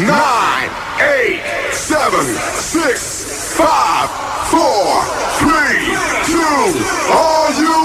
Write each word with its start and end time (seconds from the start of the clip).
nine, 0.00 0.70
eight, 1.00 1.42
seven, 1.72 2.24
six, 2.54 3.54
five, 3.56 4.10
four, 4.50 5.04
three, 5.38 5.94
two. 6.26 7.14
Are 7.14 7.52
you 7.52 7.83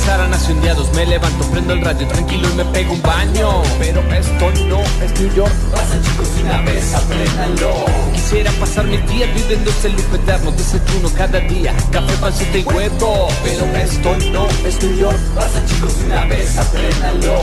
empezaran 0.00 0.32
así 0.32 0.52
un 0.52 0.60
día 0.62 0.74
Me 0.94 1.06
levanto, 1.06 1.44
prendo 1.50 1.74
el 1.74 1.84
radio 1.84 2.06
tranquilo 2.08 2.48
y 2.50 2.54
me 2.54 2.64
pego 2.66 2.94
un 2.94 3.02
baño. 3.02 3.62
Pero 3.78 4.00
esto 4.12 4.50
no 4.66 4.80
es 5.04 5.20
New 5.20 5.34
York. 5.34 5.52
Pasa 5.72 6.00
chicos 6.02 6.28
una 6.42 6.62
vez, 6.62 6.94
apréndanlo. 6.94 7.72
Quisiera 8.14 8.50
pasar 8.52 8.86
mis 8.86 9.06
días 9.08 9.28
viviendo 9.34 9.70
ese 9.70 9.90
loop 9.90 10.14
eterno 10.14 10.52
Desayuno 10.52 11.10
cada 11.16 11.40
día, 11.40 11.74
café, 11.92 12.14
pancita 12.20 12.58
y 12.58 12.64
huevo. 12.64 13.28
Pero 13.44 13.64
esto 13.76 14.16
no 14.32 14.48
es 14.66 14.82
New 14.82 14.96
York. 14.96 15.18
Pasa 15.34 15.64
chicos 15.66 15.94
una 16.06 16.24
vez, 16.24 16.56
apréndanlo 16.56 17.39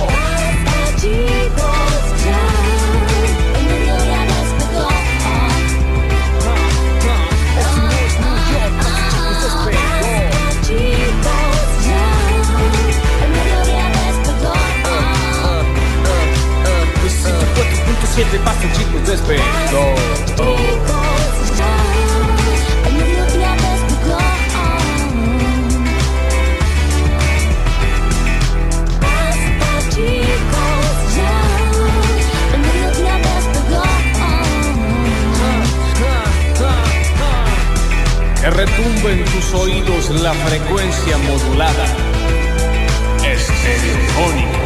frecuencia 40.68 41.18
modulada. 41.20 41.86
Estereofónico. 43.24 44.58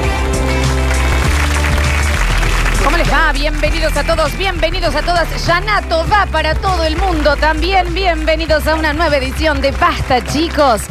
¿Cómo 2.83 2.97
les 2.97 3.11
va? 3.11 3.31
Bienvenidos 3.31 3.95
a 3.95 4.03
todos, 4.03 4.35
bienvenidos 4.35 4.95
a 4.95 5.03
todas. 5.03 5.45
Yanato 5.45 6.05
va 6.11 6.25
para 6.25 6.55
todo 6.55 6.83
el 6.85 6.97
mundo 6.97 7.35
también. 7.35 7.93
Bienvenidos 7.93 8.65
a 8.67 8.75
una 8.75 8.93
nueva 8.93 9.17
edición 9.17 9.61
de 9.61 9.71
Basta, 9.71 10.23
chicos. 10.25 10.81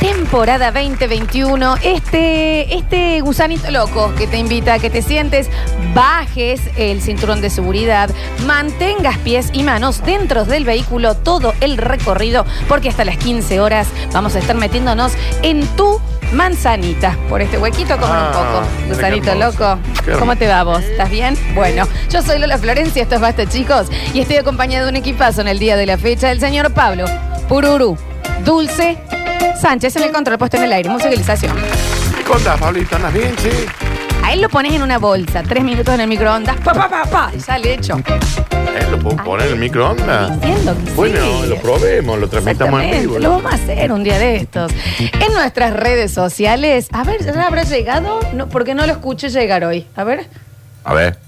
Temporada 0.00 0.70
2021. 0.72 1.76
Este, 1.82 2.74
este 2.76 3.20
gusanito 3.20 3.70
loco 3.70 4.14
que 4.16 4.26
te 4.26 4.36
invita 4.38 4.74
a 4.74 4.78
que 4.78 4.90
te 4.90 5.02
sientes, 5.02 5.48
bajes 5.94 6.60
el 6.76 7.00
cinturón 7.00 7.40
de 7.40 7.50
seguridad, 7.50 8.10
mantengas 8.46 9.16
pies 9.18 9.48
y 9.52 9.62
manos 9.62 10.02
dentro 10.04 10.44
del 10.44 10.64
vehículo 10.64 11.14
todo 11.16 11.54
el 11.60 11.76
recorrido, 11.78 12.44
porque 12.68 12.88
hasta 12.88 13.04
las 13.04 13.16
15 13.16 13.60
horas 13.60 13.88
vamos 14.12 14.36
a 14.36 14.38
estar 14.38 14.56
metiéndonos 14.56 15.12
en 15.42 15.66
tu 15.76 16.00
manzanita. 16.32 17.16
Por 17.28 17.40
este 17.40 17.56
huequito, 17.58 17.96
comen 17.96 18.16
un 18.16 18.22
Ah, 18.24 18.32
poco. 18.32 18.94
Gusanito 18.94 19.34
loco. 19.34 19.78
¿Cómo 20.18 20.36
te 20.36 20.46
va 20.46 20.62
vos? 20.62 20.82
¿Estás 20.84 21.10
bien? 21.10 21.36
Bueno, 21.54 21.86
yo 22.10 22.22
soy 22.22 22.38
Lola 22.38 22.58
Florencia, 22.58 23.02
esto 23.02 23.14
es 23.16 23.20
Basta 23.20 23.48
Chicos, 23.48 23.86
y 24.12 24.20
estoy 24.20 24.36
acompañada 24.36 24.84
de 24.84 24.90
un 24.90 24.96
equipazo 24.96 25.40
en 25.40 25.48
el 25.48 25.58
día 25.58 25.76
de 25.76 25.86
la 25.86 25.96
fecha, 25.98 26.30
el 26.30 26.38
señor 26.40 26.72
Pablo 26.74 27.06
Pururu, 27.48 27.96
Dulce, 28.44 28.98
Sánchez 29.60 29.96
en 29.96 30.02
el 30.04 30.12
control 30.12 30.38
puesto 30.38 30.56
en 30.58 30.64
el 30.64 30.72
aire, 30.72 30.88
musicalización. 30.90 31.56
¿Qué 32.16 32.22
contás, 32.24 32.58
Pablito? 32.60 32.96
¿Andas 32.96 33.12
bien, 33.12 33.34
sí? 33.38 33.48
A 34.22 34.32
él 34.32 34.40
lo 34.42 34.48
pones 34.48 34.72
en 34.74 34.82
una 34.82 34.98
bolsa, 34.98 35.42
tres 35.42 35.62
minutos 35.64 35.94
en 35.94 36.00
el 36.00 36.08
microondas, 36.08 36.56
pa, 36.60 36.72
pa, 36.74 36.88
pa, 36.88 37.04
pa, 37.04 37.30
y 37.36 37.40
sale 37.40 37.74
hecho. 37.74 37.96
¿Eh? 37.98 38.86
¿Lo 38.90 38.98
puedo 38.98 39.16
poner 39.24 39.46
en 39.46 39.52
el 39.54 39.58
microondas? 39.58 40.38
Que 40.38 40.54
Bueno, 40.94 41.20
sí. 41.42 41.46
lo 41.48 41.56
probemos, 41.60 42.18
lo 42.18 42.28
transmitamos 42.28 42.80
en 42.82 42.86
Exactamente, 42.88 43.06
vivo. 43.06 43.18
lo 43.20 43.30
vamos 43.30 43.52
a 43.52 43.54
hacer 43.56 43.92
un 43.92 44.02
día 44.04 44.18
de 44.18 44.36
estos. 44.36 44.72
En 44.98 45.32
nuestras 45.32 45.72
redes 45.72 46.12
sociales, 46.12 46.88
a 46.92 47.04
ver, 47.04 47.24
¿ya 47.24 47.46
habrá 47.46 47.62
llegado? 47.62 48.20
No, 48.34 48.48
porque 48.48 48.74
no 48.74 48.84
lo 48.86 48.92
escuché 48.92 49.28
llegar 49.30 49.64
hoy. 49.64 49.86
A 49.96 50.04
ver. 50.04 50.28
A 50.84 50.94
ver, 50.94 51.18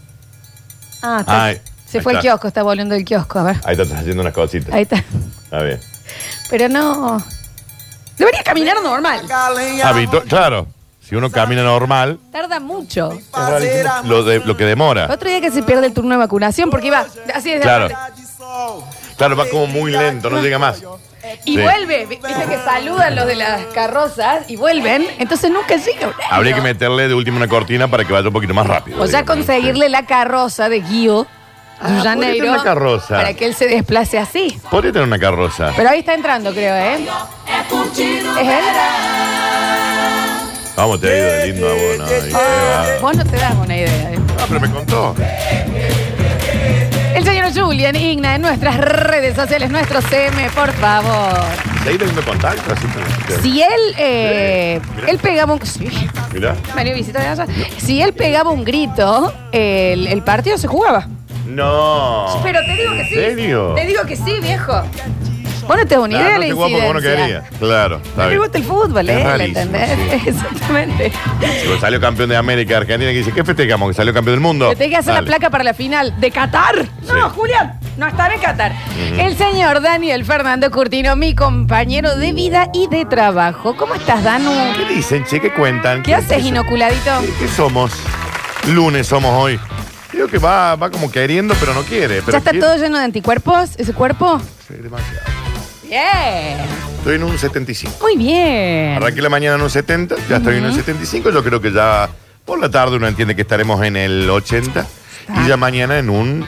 Ah, 1.02 1.18
está- 1.20 1.44
Ay, 1.44 1.60
se 1.86 1.98
ahí 1.98 2.02
fue 2.02 2.12
el 2.12 2.18
está. 2.18 2.28
kiosco, 2.30 2.48
está 2.48 2.62
volviendo 2.64 2.94
el 2.96 3.04
kiosco, 3.04 3.38
a 3.38 3.42
ver. 3.44 3.56
ahí 3.64 3.76
te 3.76 3.82
estás 3.82 4.00
haciendo 4.00 4.22
unas 4.22 4.34
cositas. 4.34 4.74
Ahí 4.74 4.82
está. 4.82 5.02
A 5.52 5.58
ver. 5.62 5.80
Pero 6.50 6.68
no. 6.68 7.24
Debería 8.18 8.42
caminar 8.42 8.76
normal. 8.82 9.20
Habito, 9.84 10.22
claro, 10.24 10.66
si 11.00 11.14
uno 11.16 11.30
camina 11.30 11.62
normal, 11.62 12.18
Tarda 12.32 12.60
mucho. 12.60 13.18
lo, 14.04 14.22
de, 14.24 14.40
lo 14.40 14.56
que 14.56 14.64
demora. 14.64 15.08
Otro 15.10 15.28
día 15.28 15.40
que 15.40 15.50
se 15.50 15.62
pierde 15.62 15.86
el 15.86 15.92
turno 15.94 16.10
de 16.10 16.16
vacunación 16.18 16.70
porque 16.70 16.88
iba 16.88 17.00
así 17.34 17.50
desde 17.50 17.60
Claro. 17.62 17.84
adelante. 17.86 18.22
Claro, 19.16 19.36
va 19.36 19.48
como 19.48 19.66
muy 19.66 19.90
lento, 19.90 20.30
no 20.30 20.40
llega 20.40 20.58
más. 20.58 20.82
Y 21.44 21.56
Sí. 21.56 21.60
vuelve. 21.62 22.06
Vi- 22.06 22.16
Viste 22.16 22.44
que 22.48 22.56
saludan 22.64 23.14
los 23.16 23.26
de 23.26 23.34
las 23.34 23.66
carrozas 23.74 24.48
y 24.48 24.56
vuelven. 24.56 25.04
Entonces 25.18 25.50
nunca 25.50 25.76
llega. 25.76 26.12
Habría 26.30 26.54
que 26.54 26.60
meterle 26.60 27.08
de 27.08 27.14
último 27.14 27.36
una 27.36 27.48
cortina 27.48 27.88
para 27.88 28.04
que 28.04 28.12
vaya 28.12 28.28
un 28.28 28.32
poquito 28.32 28.54
más 28.54 28.66
rápido. 28.66 28.96
O 29.02 29.04
ya 29.04 29.18
digamos. 29.22 29.36
conseguirle 29.36 29.88
la 29.88 30.06
carroza 30.06 30.68
de 30.68 30.80
Guío 30.80 31.26
Ah, 31.80 32.00
Janeiro 32.02 32.50
una 32.52 32.62
carroza. 32.62 33.16
para 33.16 33.34
que 33.34 33.44
él 33.46 33.54
se 33.54 33.68
desplace 33.68 34.18
así. 34.18 34.50
Sí. 34.50 34.60
Podría 34.70 34.92
tener 34.92 35.06
una 35.06 35.18
carroza. 35.18 35.72
Pero 35.76 35.90
ahí 35.90 36.00
está 36.00 36.14
entrando, 36.14 36.52
creo, 36.52 36.74
¿eh? 36.74 37.06
¿Es 37.94 37.98
él? 38.48 38.64
Vamos, 40.76 41.00
te 41.00 41.08
ha 41.12 41.16
ido 41.18 41.32
de 41.32 41.46
lindo 41.46 41.68
a 41.68 41.72
vos, 41.72 41.98
no, 41.98 42.04
te 42.06 42.30
va. 42.32 42.86
Vos 43.00 43.16
no 43.16 43.24
te 43.24 43.36
das 43.36 43.54
una 43.54 43.76
idea. 43.76 44.12
¿eh? 44.12 44.18
Ah, 44.40 44.44
pero 44.48 44.60
me 44.60 44.70
contó. 44.70 45.14
El 47.14 47.24
señor 47.24 47.52
Julian 47.52 47.96
Igna 47.96 48.36
en 48.36 48.42
nuestras 48.42 48.76
redes 48.78 49.34
sociales, 49.34 49.70
nuestro 49.70 50.00
CM, 50.02 50.48
por 50.54 50.70
favor. 50.74 51.34
¿Se 51.82 51.88
ha 51.88 51.92
ido 51.92 52.06
me 52.12 52.22
contacto? 52.22 52.72
Así 52.72 52.86
que- 53.26 53.40
Si 53.42 53.60
él, 53.62 53.94
eh, 53.98 54.80
Sí, 54.84 55.02
él 55.08 55.18
pegaba 55.18 55.54
un... 55.54 55.66
Sí, 55.66 55.88
Mirá. 56.32 56.54
Mario 56.76 56.94
visita 56.94 57.20
de 57.20 57.26
allá. 57.28 57.46
Si 57.78 58.00
él 58.00 58.12
pegaba 58.12 58.50
un 58.50 58.64
grito, 58.64 59.32
el, 59.50 60.06
el 60.06 60.22
partido 60.22 60.58
se 60.58 60.68
jugaba. 60.68 61.08
No. 61.48 62.40
Pero 62.42 62.60
te 62.60 62.72
digo 62.74 62.92
que 62.92 63.04
sí. 63.04 63.14
¿En 63.18 63.36
serio? 63.36 63.72
Te 63.74 63.86
digo 63.86 64.04
que 64.06 64.16
sí, 64.16 64.34
viejo. 64.42 64.82
Vos 65.66 65.76
no 65.76 65.86
te 65.86 65.94
das 65.96 66.04
una 66.04 66.14
idea 66.14 66.34
no 66.34 66.40
de 66.40 66.48
la 66.48 66.54
guapo 66.54 66.74
como 66.78 66.94
incidencia. 66.94 67.24
quería. 67.42 67.58
Claro, 67.58 67.96
está 68.02 68.16
No 68.16 68.22
le 68.22 68.28
bien. 68.30 68.40
gusta 68.40 68.58
el 68.58 68.64
fútbol, 68.64 69.08
Es 69.10 69.16
¿eh? 69.16 69.18
¿Le 69.18 69.24
rarísimo, 69.24 69.60
entendés? 69.60 69.98
Exactamente. 70.26 71.12
Cuando 71.38 71.80
salió 71.80 72.00
campeón 72.00 72.28
de 72.30 72.36
América, 72.36 72.76
Argentina, 72.78 73.10
que 73.10 73.18
dice, 73.18 73.32
¿qué 73.32 73.44
festejamos? 73.44 73.88
Que 73.90 73.94
salió 73.94 74.14
campeón 74.14 74.36
del 74.36 74.40
mundo. 74.40 74.70
Te 74.70 74.76
tengo 74.76 74.90
que 74.92 74.96
hacer 74.96 75.12
Dale. 75.12 75.26
la 75.26 75.30
placa 75.30 75.50
para 75.50 75.64
la 75.64 75.74
final 75.74 76.18
de 76.20 76.30
Qatar. 76.30 76.86
No, 77.06 77.28
Sí. 77.28 77.34
Julián, 77.36 77.78
no 77.98 78.06
estará 78.06 78.34
en 78.34 78.40
Qatar. 78.40 78.72
El 79.18 79.36
señor 79.36 79.82
Daniel 79.82 80.24
Fernando 80.24 80.70
Curtino, 80.70 81.16
mi 81.16 81.34
compañero 81.34 82.16
de 82.16 82.32
vida 82.32 82.68
y 82.72 82.86
de 82.88 83.04
trabajo. 83.04 83.76
¿Cómo 83.76 83.94
estás, 83.94 84.24
Danu? 84.24 84.50
¿Qué 84.74 84.94
dicen, 84.94 85.24
che? 85.26 85.38
¿Qué 85.38 85.52
cuentan? 85.52 86.02
¿Qué 86.02 86.14
haces, 86.14 86.44
inoculadito? 86.46 87.10
¿Qué, 87.20 87.32
qué 87.40 87.48
somos? 87.48 87.92
Lunes 88.68 89.06
somos 89.06 89.32
hoy. 89.34 89.60
Digo 90.18 90.26
que 90.28 90.38
va, 90.38 90.74
va 90.74 90.90
como 90.90 91.12
queriendo, 91.12 91.54
pero 91.60 91.72
no 91.74 91.82
quiere. 91.84 92.22
Pero 92.22 92.32
¿Ya 92.32 92.38
está 92.38 92.50
quiere. 92.50 92.66
todo 92.66 92.76
lleno 92.76 92.98
de 92.98 93.04
anticuerpos, 93.04 93.70
ese 93.76 93.92
cuerpo? 93.94 94.40
Sí, 94.66 94.74
demasiado. 94.74 95.20
Bien. 95.84 96.58
Estoy 96.98 97.14
en 97.14 97.22
un 97.22 97.38
75. 97.38 97.98
Muy 98.02 98.16
bien. 98.16 98.94
Arranqué 98.96 99.22
la 99.22 99.28
mañana 99.28 99.54
en 99.54 99.62
un 99.62 99.70
70, 99.70 100.16
ya 100.28 100.38
estoy 100.38 100.56
en 100.56 100.64
un 100.64 100.74
75. 100.74 101.30
Yo 101.30 101.44
creo 101.44 101.60
que 101.60 101.70
ya 101.70 102.10
por 102.44 102.58
la 102.58 102.68
tarde 102.68 102.96
uno 102.96 103.06
entiende 103.06 103.36
que 103.36 103.42
estaremos 103.42 103.80
en 103.84 103.96
el 103.96 104.28
80 104.28 104.84
Ah. 105.28 105.42
y 105.44 105.48
ya 105.48 105.56
mañana 105.56 105.98
en 106.00 106.10
un 106.10 106.44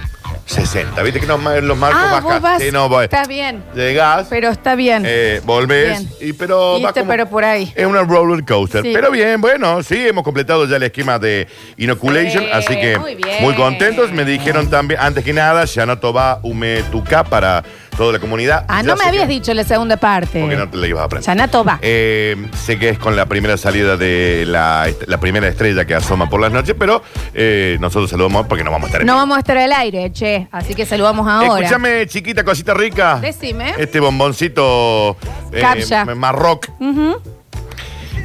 60. 0.50 1.02
¿Viste 1.02 1.20
que 1.20 1.26
no, 1.26 1.38
los 1.38 1.76
marcos 1.78 2.00
Ah, 2.02 2.12
bajan? 2.12 2.22
vos 2.24 2.40
vas. 2.40 2.62
Sí, 2.62 2.70
no, 2.72 2.88
voy. 2.88 3.04
Está 3.04 3.24
bien. 3.24 3.62
Llegás, 3.74 4.26
Pero 4.28 4.48
está 4.48 4.74
bien. 4.74 5.04
eh, 5.06 5.40
volvés, 5.44 6.00
Bien. 6.18 6.30
y, 6.30 6.32
pero 6.32 6.72
va 6.72 6.78
Viste, 6.78 7.00
como- 7.00 7.10
pero 7.12 7.26
por 7.28 7.44
ahí. 7.44 7.72
Es 7.74 7.86
una 7.86 8.02
roller 8.02 8.44
coaster. 8.44 8.82
Sí. 8.82 8.90
Pero 8.92 9.10
bien, 9.10 9.40
bueno, 9.40 9.82
sí, 9.82 10.08
hemos 10.08 10.24
completado 10.24 10.66
ya 10.66 10.76
el 10.76 10.82
esquema 10.82 11.18
de 11.18 11.46
inoculation, 11.76 12.44
Sí, 12.44 12.50
así 12.52 12.76
que 12.80 12.98
muy 12.98 13.14
bien. 13.14 13.42
muy 13.42 13.54
contentos. 13.54 14.10
Me 14.12 14.24
dijeron 14.24 14.68
también, 14.68 15.00
antes 15.00 15.24
que 15.24 15.32
nada, 15.32 15.64
ya 15.64 15.86
no 15.86 15.98
toba 15.98 16.40
Umetuca 16.42 17.24
para 17.24 17.62
toda 18.00 18.14
la 18.14 18.18
comunidad. 18.18 18.64
Ah, 18.66 18.80
Ya 18.80 18.88
no 18.88 18.96
me 18.96 19.02
sé 19.02 19.08
habías 19.10 19.24
que- 19.26 19.32
dicho 19.34 19.52
la 19.52 19.62
segunda 19.62 19.98
parte. 19.98 20.40
Porque 20.40 20.56
no 20.56 20.70
te 20.70 20.78
la 20.78 20.86
ibas 20.86 21.02
a 21.02 21.04
aprender. 21.04 21.26
Yanato 21.26 21.62
va. 21.62 21.78
Eh, 21.82 22.34
sé 22.64 22.78
que 22.78 22.88
es 22.88 22.98
con 22.98 23.14
la 23.14 23.26
primera 23.26 23.58
salida 23.58 23.98
de 23.98 24.44
la, 24.46 24.88
la 25.06 25.20
primera 25.20 25.46
estrella 25.48 25.84
que 25.84 25.94
asoma 25.94 26.30
por 26.30 26.40
las 26.40 26.50
noches, 26.50 26.74
pero 26.78 27.02
eh, 27.34 27.76
nosotros 27.78 28.08
saludamos 28.08 28.46
porque 28.46 28.64
no 28.64 28.70
vamos 28.70 28.86
a 28.86 28.88
estar 28.88 29.00
en 29.02 29.06
No 29.06 29.12
vivo. 29.12 29.20
vamos 29.20 29.36
a 29.36 29.40
estar 29.40 29.58
al 29.58 29.72
aire, 29.72 30.10
che. 30.12 30.48
Así 30.50 30.74
que 30.74 30.86
saludamos 30.86 31.28
ahora. 31.28 31.58
Escúchame, 31.62 32.06
chiquita 32.06 32.42
cosita 32.42 32.72
rica. 32.72 33.18
Decime. 33.20 33.74
Este 33.76 34.00
bomboncito 34.00 35.18
eh, 35.52 35.60
Captcha. 35.60 36.06
marroc. 36.14 36.68
Ujú. 36.80 37.16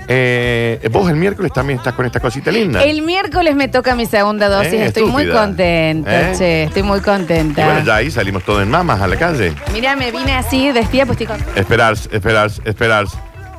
Eh, 0.08 0.88
vos 0.92 1.10
el 1.10 1.16
miércoles 1.16 1.52
también 1.52 1.80
estás 1.80 1.94
con 1.94 2.06
esta 2.06 2.20
cosita 2.20 2.52
linda. 2.52 2.84
El 2.84 3.02
miércoles 3.02 3.56
me 3.56 3.68
toca 3.68 3.96
mi 3.96 4.06
segunda 4.06 4.50
dosis. 4.50 4.74
Eh, 4.74 4.86
estoy 4.86 5.06
muy 5.06 5.28
contenta, 5.30 6.32
Eh. 6.32 6.36
che. 6.38 6.64
Estoy 6.64 6.84
muy 6.84 7.00
Y 7.00 7.02
contenta. 7.02 7.66
bueno, 7.66 7.84
ya 7.86 7.96
ahí 7.96 8.12
salimos 8.12 8.44
todos 8.44 8.62
en 8.62 8.70
mamas 8.70 9.02
a 9.02 9.08
la 9.08 9.16
calle. 9.18 9.54
Mira, 9.74 9.96
me 9.96 10.12
vine 10.12 10.34
así, 10.36 10.72
vestida, 10.72 11.06
pues 11.06 11.20
estoy 11.20 11.36
contenta. 11.38 11.60
Esperar, 11.60 11.94
esperar, 12.12 12.52
esperar, 12.66 13.06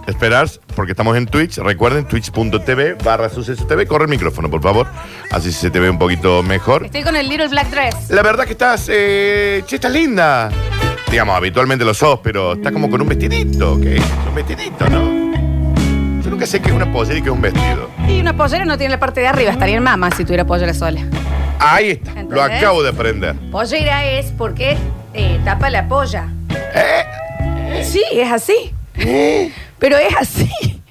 esperar, 0.07 0.49
porque 0.77 0.93
estamos 0.93 1.17
en 1.17 1.27
Twitch. 1.27 1.59
Recuerden, 1.59 2.05
twitch.tv 2.07 2.95
barra 3.05 3.29
suceso 3.29 3.67
TV. 3.67 3.87
Corre 3.87 4.05
el 4.05 4.11
micrófono, 4.11 4.49
por 4.49 4.63
favor. 4.63 4.87
Así 5.33 5.51
se 5.51 5.71
te 5.71 5.81
ve 5.81 5.91
un 5.91 5.99
poquito 5.99 6.43
mejor. 6.45 6.85
Estoy 6.85 7.03
con 7.03 7.17
el 7.17 7.29
Little 7.29 7.49
Black 7.49 7.71
Dress. 7.71 8.11
La 8.11 8.23
verdad 8.23 8.45
que 8.45 8.53
estás, 8.53 8.87
eh, 8.89 9.65
che, 9.67 9.77
estás 9.77 9.91
linda. 9.93 10.51
Digamos, 11.11 11.37
habitualmente 11.37 11.85
lo 11.85 11.95
sos, 11.95 12.21
pero 12.23 12.53
estás 12.55 12.73
como 12.73 12.89
con 12.89 13.01
un 13.01 13.09
vestidito. 13.09 13.81
¿Qué 13.81 13.97
es? 13.97 14.03
Un 14.29 14.35
vestidito, 14.35 14.89
¿no? 14.89 15.27
Yo 16.27 16.31
nunca 16.33 16.45
sé 16.45 16.61
qué 16.61 16.71
es 16.71 16.75
una 16.75 16.91
pollera 16.93 17.21
y 17.21 17.23
qué 17.23 17.29
es 17.29 17.33
un 17.37 17.41
vestido. 17.41 17.89
Y 18.09 18.19
una 18.21 18.37
pollera 18.37 18.65
no 18.65 18.77
tiene 18.77 18.91
la 18.91 18.99
parte 18.99 19.21
de 19.21 19.29
arriba. 19.29 19.53
Estaría 19.53 19.77
en 19.77 19.83
mama 19.85 20.11
si 20.11 20.25
tuviera 20.25 20.45
pollera 20.45 20.75
sola. 20.75 21.03
Ahí 21.61 21.91
está, 21.91 22.15
lo 22.15 22.21
¿Entendés? 22.21 22.59
acabo 22.59 22.83
de 22.83 22.89
aprender. 22.89 23.37
Pollera 23.53 24.05
es 24.05 24.33
porque 24.33 24.77
eh, 25.15 25.41
tapa 25.45 25.71
la 25.71 25.87
polla. 25.87 26.27
¿Eh? 26.75 27.85
Sí, 27.85 28.03
es 28.13 28.33
así. 28.33 28.75
Pero 29.79 29.99
es 29.99 30.17
así. 30.21 30.83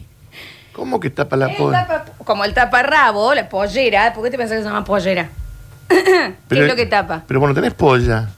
¿Cómo 0.72 1.02
que 1.02 1.10
tapa 1.10 1.36
la 1.36 1.48
El 1.48 1.58
polla? 1.58 1.86
tapa- 1.86 2.06
como 2.24 2.46
el 2.46 2.54
taparrabo, 2.54 3.34
la 3.36 3.50
pollera. 3.50 4.14
¿Por 4.14 4.24
qué 4.24 4.32
te 4.32 4.38
pensás 4.38 4.56
que 4.56 4.64
se 4.64 4.70
llama 4.70 4.86
pollera? 4.86 5.28
¿Qué 5.90 6.34
es 6.50 6.60
lo 6.68 6.78
que 6.78 6.86
tapa? 6.86 7.24
Pero 7.28 7.42
bueno, 7.42 7.54
tenés 7.54 7.74
polla. 7.74 8.30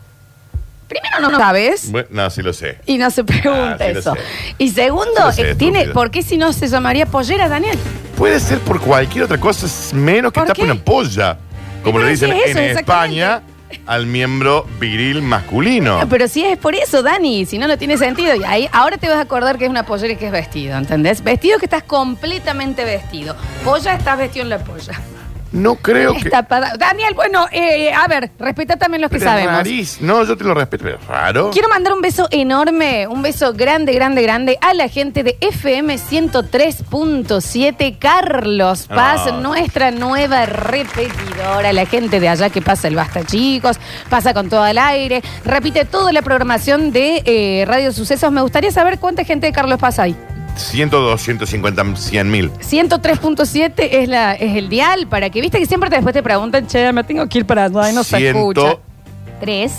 Primero 0.88 1.20
no 1.22 1.32
lo 1.32 1.38
sabes. 1.38 1.92
Bueno, 1.92 2.08
no, 2.12 2.30
sí 2.30 2.42
lo 2.42 2.54
sé. 2.54 2.80
Y 2.86 2.98
no 2.98 3.10
se 3.12 3.24
pregunta 3.24 3.78
Ah, 3.80 3.88
sí 3.88 3.94
lo 3.94 4.00
eso. 4.00 4.14
sé. 4.16 4.20
Y 4.58 4.70
segundo, 4.70 5.12
Sí 5.16 5.22
lo 5.22 5.32
sé, 5.32 5.52
eh, 5.52 5.56
tiene, 5.56 5.80
estúpido. 5.80 5.94
¿por 5.94 6.12
qué 6.12 6.22
si 6.24 6.38
no 6.38 6.54
se 6.54 6.68
llamaría 6.68 7.06
pollera, 7.06 7.50
Daniel? 7.50 7.78
Puede 8.18 8.40
ser 8.40 8.60
por 8.60 8.80
cualquier 8.80 9.26
otra 9.26 9.38
cosa, 9.40 9.68
menos 9.96 10.32
que 10.32 10.40
¿Por 10.40 10.48
tapa 10.48 10.56
qué? 10.56 10.64
una 10.64 10.76
polla. 10.76 11.38
Como 11.84 11.96
Pero 11.98 12.06
le 12.06 12.12
dicen 12.12 12.32
sí 12.32 12.38
es 12.44 12.50
eso, 12.52 12.60
en 12.60 12.66
exactamente. 12.66 13.18
España 13.22 13.42
al 13.86 14.06
miembro 14.06 14.66
viril 14.80 15.22
masculino. 15.22 16.00
Pero 16.10 16.28
si 16.30 16.44
es 16.44 16.58
por 16.58 16.74
eso, 16.74 17.04
Dani, 17.04 17.46
si 17.46 17.58
no, 17.58 17.68
no 17.68 17.78
tiene 17.78 17.98
sentido. 17.98 18.34
Y 18.36 18.44
ahí, 18.46 18.70
ahora 18.72 18.98
te 18.98 19.08
vas 19.10 19.18
a 19.18 19.22
acordar 19.22 19.58
que 19.58 19.66
es 19.66 19.70
una 19.70 19.86
pollera 19.86 20.14
y 20.14 20.16
que 20.16 20.28
es 20.28 20.32
vestido, 20.32 20.78
¿entendés? 20.78 21.22
Vestido 21.24 21.60
que 21.60 21.66
estás 21.66 21.84
completamente 21.84 22.86
vestido. 22.86 23.36
Polla, 23.66 23.94
estás 23.94 24.18
vestido 24.18 24.44
en 24.44 24.50
la 24.50 24.60
polla. 24.60 24.94
No 25.52 25.76
creo 25.76 26.14
que. 26.14 26.20
Está 26.20 26.44
para- 26.44 26.76
Daniel, 26.78 27.14
bueno, 27.16 27.46
eh, 27.52 27.92
a 27.94 28.08
ver, 28.08 28.32
respeta 28.38 28.76
también 28.78 29.02
los 29.02 29.10
que 29.10 29.18
Pero 29.20 29.32
es 29.32 29.44
sabemos. 29.46 30.02
No, 30.02 30.24
yo 30.24 30.38
te 30.38 30.44
lo 30.44 30.54
respeto, 30.54 30.84
pero 30.84 30.98
es 30.98 31.08
raro. 31.08 31.50
Quiero 31.52 31.70
mandar 31.70 31.94
un 31.94 32.02
beso 32.02 32.28
enorme, 32.32 33.08
un 33.08 33.22
beso 33.22 33.54
grande, 33.54 33.94
grande, 33.94 34.22
grande 34.22 34.58
a 34.62 34.74
la 34.74 34.88
gente 34.90 35.24
de 35.24 35.38
FM 35.42 35.98
103.7, 35.98 37.98
Carlos 37.98 38.88
Paz, 38.88 39.22
Ah. 39.28 39.32
nuestra 39.42 39.92
nueva 39.92 40.46
repetidora, 40.46 41.72
la 41.74 41.86
gente 41.86 42.20
de 42.20 42.30
allá 42.30 42.50
que 42.50 42.62
pasa 42.62 42.88
el 42.88 42.96
Basta 42.96 43.24
Chicos, 43.26 43.78
pasa 44.10 44.34
con 44.34 44.50
todo 44.50 44.66
el 44.66 44.78
aire, 44.78 45.22
repite 45.46 45.86
toda 45.86 46.12
la 46.12 46.22
programación 46.22 46.92
de 46.92 47.22
eh, 47.26 47.66
Radio 47.68 47.92
Sucesos. 47.94 48.32
Me 48.32 48.42
gustaría 48.42 48.72
saber 48.72 49.00
cuánta 49.00 49.24
gente 49.24 49.48
de 49.48 49.54
Carlos 49.54 49.80
Paz 49.80 50.00
hay. 50.00 50.16
100, 50.58 50.90
250, 50.90 51.96
100 51.96 52.32
mil. 52.32 52.52
103.7 52.52 53.74
es, 53.78 54.10
la, 54.10 54.34
es 54.34 54.56
el 54.56 54.70
dial 54.70 55.08
para 55.08 55.30
que, 55.30 55.42
viste 55.42 55.60
que 55.60 55.66
siempre 55.66 55.90
te- 55.90 55.96
después 55.98 56.14
te 56.14 56.24
preguntan, 56.24 56.68
che, 56.68 56.92
me 56.94 57.04
tengo 57.04 57.28
que 57.28 57.40
ir 57.40 57.46
para 57.46 57.66
allá 57.66 57.92
y 57.92 57.96
no 57.96 58.04
se 58.04 58.18
escucha. 58.40 58.62
3. 59.40 59.72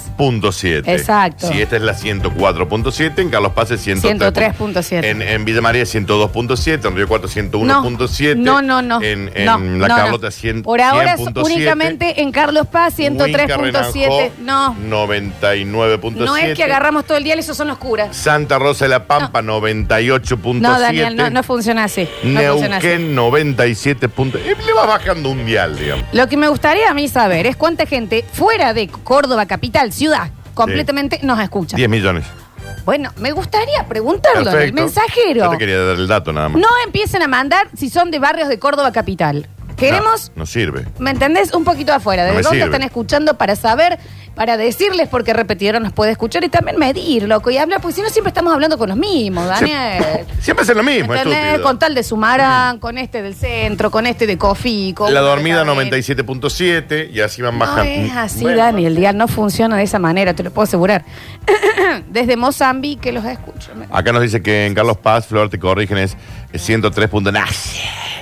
Exacto. 0.87 1.49
Si 1.49 1.61
esta 1.61 1.77
es 1.77 1.83
la 1.83 1.95
104.7, 1.95 3.19
en 3.21 3.31
Carlos 3.31 3.53
Paz 3.53 3.71
es 3.71 3.81
103. 3.83 4.55
103.7. 4.59 5.05
En, 5.05 5.23
en 5.23 5.45
Villa 5.45 5.61
María 5.61 5.83
102.7, 5.85 6.87
en 6.89 6.97
Río 6.97 7.09
Cuarto 7.09 7.29
101.7. 7.29 8.37
No, 8.37 8.63
no, 8.63 8.83
no. 8.83 9.03
En, 9.03 9.31
en 9.35 9.45
No, 9.45 9.59
La 9.59 9.89
no. 9.89 9.97
Carlota 9.97 10.31
100, 10.31 10.63
Por 10.63 10.81
ahora 10.81 11.15
es 11.15 11.21
100.7. 11.21 11.45
únicamente 11.45 12.23
en 12.23 12.33
Carlos 12.33 12.67
Paz 12.67 12.95
103.7. 12.99 14.31
No, 14.41 14.75
99.7. 14.77 16.13
no 16.15 16.37
es 16.37 16.57
que 16.57 16.65
agarramos 16.65 17.05
todo 17.05 17.17
el 17.19 17.25
día, 17.25 17.35
esos 17.35 17.57
son 17.57 17.69
los 17.69 17.79
curas. 17.79 18.17
Santa 18.17 18.59
Rosa 18.59 18.85
de 18.85 18.91
la 18.91 19.05
Pampa 19.07 19.43
98.7. 19.43 20.55
No, 20.61 20.79
Daniel, 20.81 21.17
no, 21.17 21.31
no 21.31 21.43
funciona 21.43 21.85
así. 21.85 22.09
Neuquén 22.25 23.15
97. 23.15 24.09
punto- 24.09 24.39
eh, 24.39 24.55
Le 24.67 24.73
va 24.73 24.87
bajando 24.87 25.31
un 25.31 25.45
dial, 25.47 25.79
digamos. 25.79 26.05
Lo 26.13 26.29
que 26.29 26.37
me 26.37 26.49
gustaría 26.49 26.91
a 26.91 26.95
mí 26.95 27.09
saber 27.09 27.47
es 27.47 27.57
cuánta 27.57 27.87
gente 27.87 28.25
fuera 28.33 28.75
de 28.75 28.89
Córdoba, 28.89 29.47
capital, 29.49 29.93
ciudad, 29.93 30.31
completamente 30.55 31.19
nos 31.23 31.41
escucha. 31.41 31.77
10 31.77 31.89
millones. 31.89 32.25
Bueno, 32.85 33.11
me 33.19 33.33
gustaría 33.33 33.87
preguntarlo 33.87 34.41
en 34.41 34.47
el 34.47 34.53
Perfecto. 34.53 34.81
mensajero. 34.83 35.45
Yo 35.45 35.51
te 35.51 35.59
quería 35.59 35.79
dar 35.81 35.97
el 35.97 36.07
dato 36.07 36.33
nada 36.33 36.49
más. 36.49 36.61
No 36.63 36.69
empiecen 36.87 37.23
a 37.23 37.29
mandar 37.29 37.69
si 37.77 37.91
son 37.91 38.11
de 38.11 38.19
barrios 38.19 38.49
de 38.49 38.59
Córdoba 38.59 38.93
capital. 38.93 39.47
Queremos, 39.79 40.31
No, 40.35 40.41
no 40.43 40.47
sirve. 40.47 40.85
¿me 40.99 41.11
entendés? 41.11 41.53
Un 41.55 41.65
poquito 41.65 41.93
afuera. 41.93 42.25
¿De 42.25 42.31
No 42.31 42.37
me 42.37 42.43
dónde 42.43 42.59
sirve. 42.59 42.65
están 42.71 42.83
escuchando 42.83 43.39
para 43.39 43.55
saber, 43.57 43.99
para 44.35 44.57
decirles 44.57 45.09
porque 45.09 45.33
repetidora 45.33 45.81
nos 45.81 45.93
puede 45.93 46.13
escuchar 46.13 46.43
y 46.45 46.49
también 46.49 46.79
medir, 46.79 47.25
loco, 47.25 47.51
y 47.51 47.59
hablar, 47.59 47.81
porque 47.81 47.95
si 47.97 48.03
no 48.03 48.09
siempre 48.11 48.29
estamos 48.31 48.53
hablando 48.53 48.77
con 48.79 48.89
los 48.89 48.99
mismos, 48.99 49.47
Daniel. 49.47 50.03
Siempre 50.41 50.65
es 50.65 50.75
lo 50.75 50.83
mismo, 50.83 51.13
¿Entendés? 51.15 51.39
estúpido. 51.39 51.63
Con 51.65 51.79
tal 51.79 51.95
de 51.95 52.03
Sumarán, 52.03 52.79
con 52.79 52.97
este 52.99 53.23
del 53.23 53.35
centro, 53.35 53.91
con 53.91 54.07
este 54.07 54.27
de 54.27 54.39
Cofi, 54.39 54.93
con 54.95 55.13
La 55.13 55.21
de 55.21 55.27
dormida 55.27 55.65
Cadena. 55.65 55.83
97.7 55.91 57.11
y 57.13 57.21
así 57.21 57.43
van 57.43 57.55
No 57.59 57.61
bajando. 57.67 57.91
es 57.91 58.13
así, 58.17 58.43
Bueno. 58.43 58.59
Dani. 58.59 58.87
El 58.87 58.97
dial 58.97 59.17
no 59.17 59.29
funciona 59.29 59.77
de 59.77 59.83
esa 59.85 59.99
manera, 59.99 60.35
te 60.35 60.43
lo 60.43 60.51
puedo 60.51 60.65
asegurar. 60.65 61.05
Desde 62.09 62.37
Mozambique 62.37 63.13
los 63.13 63.25
escucho. 63.25 63.71
Acá 63.91 64.13
nos 64.13 64.23
dice 64.23 64.43
que 64.43 64.67
en 64.67 64.75
Carlos 64.75 64.97
Paz, 64.99 65.27
Flor, 65.27 65.51
te 65.51 65.59
corrigen, 65.59 65.99
es 65.99 66.17
103. 66.55 67.09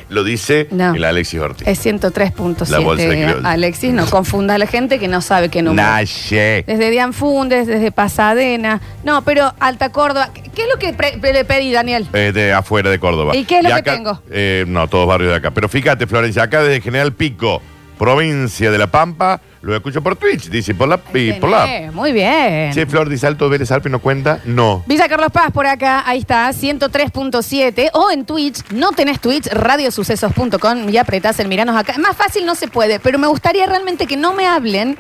Lo 0.09 0.23
dice 0.23 0.69
No. 0.71 0.95
el 0.95 1.05
Alexis 1.05 1.41
Ortiz. 1.41 1.67
Es 1.67 1.85
103.7. 1.85 2.69
La 2.71 2.79
bolsa 2.79 3.09
de. 3.09 3.35
Alexis, 3.45 3.93
no 3.93 4.07
confunda 4.07 4.55
a 4.55 4.59
la 4.59 4.67
gente 4.69 4.99
que 5.01 5.09
no 5.09 5.21
sabe 5.21 5.49
qué 5.49 5.63
número. 5.63 5.87
Naye. 5.89 6.63
Desde 6.67 6.91
Dianfundes, 6.91 7.67
desde 7.67 7.91
Pasadena. 7.91 8.81
No, 9.03 9.23
pero 9.23 9.53
Alta 9.59 9.91
Córdoba. 9.91 10.31
¿Qué 10.55 10.63
es 10.63 10.69
lo 10.73 10.79
que 10.79 10.93
pre- 10.93 11.17
le 11.21 11.45
pedí, 11.45 11.73
Daniel? 11.73 12.07
Eh, 12.13 12.31
de 12.33 12.53
afuera 12.53 12.89
de 12.89 12.99
Córdoba. 13.01 13.35
¿Y 13.35 13.45
qué 13.45 13.59
es 13.59 13.63
lo 13.65 13.69
que 13.71 13.75
acá- 13.75 13.95
tengo? 13.95 14.23
eh, 14.31 14.65
no, 14.69 14.87
todos 14.89 15.09
barrios 15.09 15.31
de 15.33 15.37
acá. 15.39 15.51
Pero 15.51 15.69
fíjate, 15.69 16.07
Florencia, 16.07 16.45
acá 16.45 16.63
desde 16.63 16.81
General 16.81 17.13
Pico, 17.13 17.61
provincia 17.99 18.71
de 18.71 18.79
La 18.79 18.87
Pampa, 18.87 19.41
lo 19.67 19.77
escucho 19.77 20.03
por 20.03 20.17
Twitch, 20.17 20.49
dice, 20.49 20.75
por 20.75 20.89
la... 20.89 21.01
y 21.15 21.33
por 21.35 21.51
la 21.51 21.91
Muy 21.93 22.13
bien. 22.13 22.73
Che, 22.73 22.87
Flor, 22.87 23.09
dice 23.09 23.27
Alto 23.27 23.49
Vélez 23.49 23.71
Alpi, 23.71 23.91
¿no 23.91 23.99
cuenta? 23.99 24.41
No. 24.45 24.85
Villa 24.87 25.09
Carlos 25.09 25.31
Paz 25.33 25.51
por 25.51 25.67
acá, 25.67 26.05
ahí 26.07 26.19
está, 26.19 26.49
103.7 26.51 27.91
o 27.93 28.11
en 28.11 28.25
Twitch, 28.25 28.63
no 28.73 28.93
tenés 28.93 29.21
Twitch, 29.21 29.47
radiosucesos.com 29.47 30.89
y 30.89 30.97
apretás 30.97 31.41
el 31.41 31.49
miranos 31.49 31.77
acá. 31.77 31.99
Más 31.99 32.17
fácil 32.17 32.47
no 32.47 32.55
se 32.55 32.69
puede, 32.69 33.01
pero 33.01 33.19
me 33.19 33.27
gustaría 33.27 33.67
realmente 33.67 34.07
que 34.07 34.17
no 34.17 34.33
me 34.33 34.47
hablen, 34.47 34.97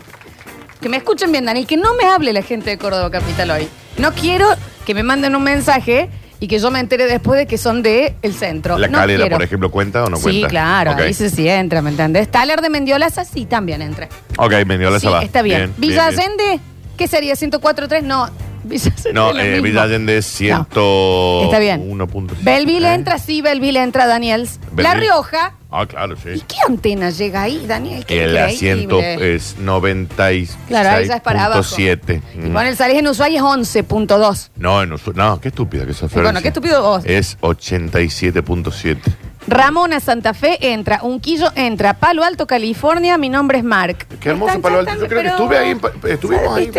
que 0.80 0.88
me 0.88 0.96
escuchen 0.96 1.30
bien, 1.30 1.44
Dani, 1.44 1.64
que 1.64 1.76
no 1.76 1.94
me 1.94 2.04
hable 2.04 2.32
la 2.32 2.42
gente 2.42 2.70
de 2.70 2.78
Córdoba 2.78 3.10
Capital 3.10 3.50
hoy. 3.50 3.68
No 3.98 4.12
quiero 4.12 4.48
que 4.84 4.94
me 4.94 5.02
manden 5.02 5.36
un 5.36 5.42
mensaje 5.42 6.10
y 6.40 6.48
que 6.48 6.58
yo 6.58 6.70
me 6.70 6.80
entere 6.80 7.06
después 7.06 7.38
de 7.38 7.46
que 7.46 7.58
son 7.58 7.82
de 7.82 8.14
el 8.22 8.34
centro. 8.34 8.78
¿La 8.78 8.88
No 8.88 8.98
calera, 8.98 9.22
quiero. 9.22 9.36
por 9.36 9.44
ejemplo, 9.44 9.70
cuenta 9.70 10.04
o 10.04 10.10
no 10.10 10.16
sí, 10.16 10.22
cuenta? 10.22 10.48
claro, 10.48 10.92
Ok. 10.92 11.00
ahí 11.00 11.14
sí, 11.14 11.30
sí 11.30 11.48
entra, 11.48 11.80
¿me 11.82 11.90
entendés? 11.90 12.28
Taler 12.30 12.60
de 12.60 12.68
Mendiolaza 12.70 13.24
sí 13.24 13.46
también 13.46 13.82
entra. 13.82 14.08
Ok, 14.38 14.52
Mendiola 14.66 15.00
Sí, 15.00 15.06
va. 15.06 15.22
está 15.22 15.42
bien. 15.42 15.72
Villa 15.78 16.06
Allende, 16.06 16.60
¿qué 16.96 17.08
sería? 17.08 17.34
¿104.3? 17.34 18.02
No, 18.02 18.28
Villa 18.66 18.92
Allende 18.92 19.12
No, 19.12 19.30
es 19.30 19.34
lo 19.36 19.40
eh, 19.42 19.48
mismo. 19.50 19.62
Villa 19.64 19.82
Allende 19.82 20.18
es 20.18 20.26
100. 20.26 20.50
No. 20.74 21.42
Está 21.44 21.58
bien. 21.58 21.90
1.7. 21.90 22.30
Belville 22.42 22.88
¿Eh? 22.88 22.94
entra, 22.94 23.18
sí, 23.18 23.40
Belville 23.42 23.80
entra, 23.82 24.06
Daniels. 24.06 24.60
La. 24.76 24.94
Rioja. 24.94 25.54
Ah, 25.70 25.84
claro, 25.86 26.14
sí. 26.16 26.30
¿Y 26.36 26.40
qué 26.40 26.56
antena 26.66 27.10
llega 27.10 27.42
ahí, 27.42 27.64
Daniel? 27.66 28.04
Qué 28.06 28.24
El 28.24 28.38
asiento 28.38 28.96
increíble. 28.98 29.34
es 29.34 29.56
96.7. 29.58 30.56
Claro, 30.68 30.88
ahí 30.90 31.06
ya 31.08 31.16
es 31.16 31.22
para 31.22 31.44
abajo. 31.46 31.62
Y 31.78 31.90
Mm. 32.38 32.52
con 32.52 32.66
el 32.66 32.76
salís 32.76 32.98
en 32.98 33.08
Ushuaia 33.08 33.38
es 33.38 33.42
11.2. 33.42 34.50
No, 34.56 34.82
en 34.82 34.90
Usu- 34.92 35.14
no, 35.14 35.40
qué 35.40 35.48
estúpida 35.48 35.84
que 35.84 35.92
sos, 35.92 36.10
Y 36.12 36.14
bueno, 36.14 36.30
Florencia. 36.30 36.42
qué 36.42 36.48
estúpido 36.48 36.82
vos. 36.82 37.02
Es 37.04 37.36
87.7. 37.40 39.12
Ramona 39.48 40.00
Santa 40.00 40.34
Fe 40.34 40.72
entra, 40.72 41.00
Unquillo 41.02 41.50
entra, 41.54 41.94
Palo 41.94 42.24
Alto, 42.24 42.46
California, 42.46 43.16
mi 43.16 43.28
nombre 43.28 43.58
es 43.58 43.64
Mark. 43.64 44.06
Qué 44.20 44.30
hermoso 44.30 44.48
Están, 44.48 44.62
Palo 44.62 44.78
Alto. 44.80 44.92
Yo 44.94 44.98
creo 45.06 45.08
que 45.08 45.14
pero- 45.16 45.28
estuve 45.30 45.58
ahí, 45.58 45.70
en 45.70 46.10
estuvimos 46.10 46.56
ahí. 46.56 46.70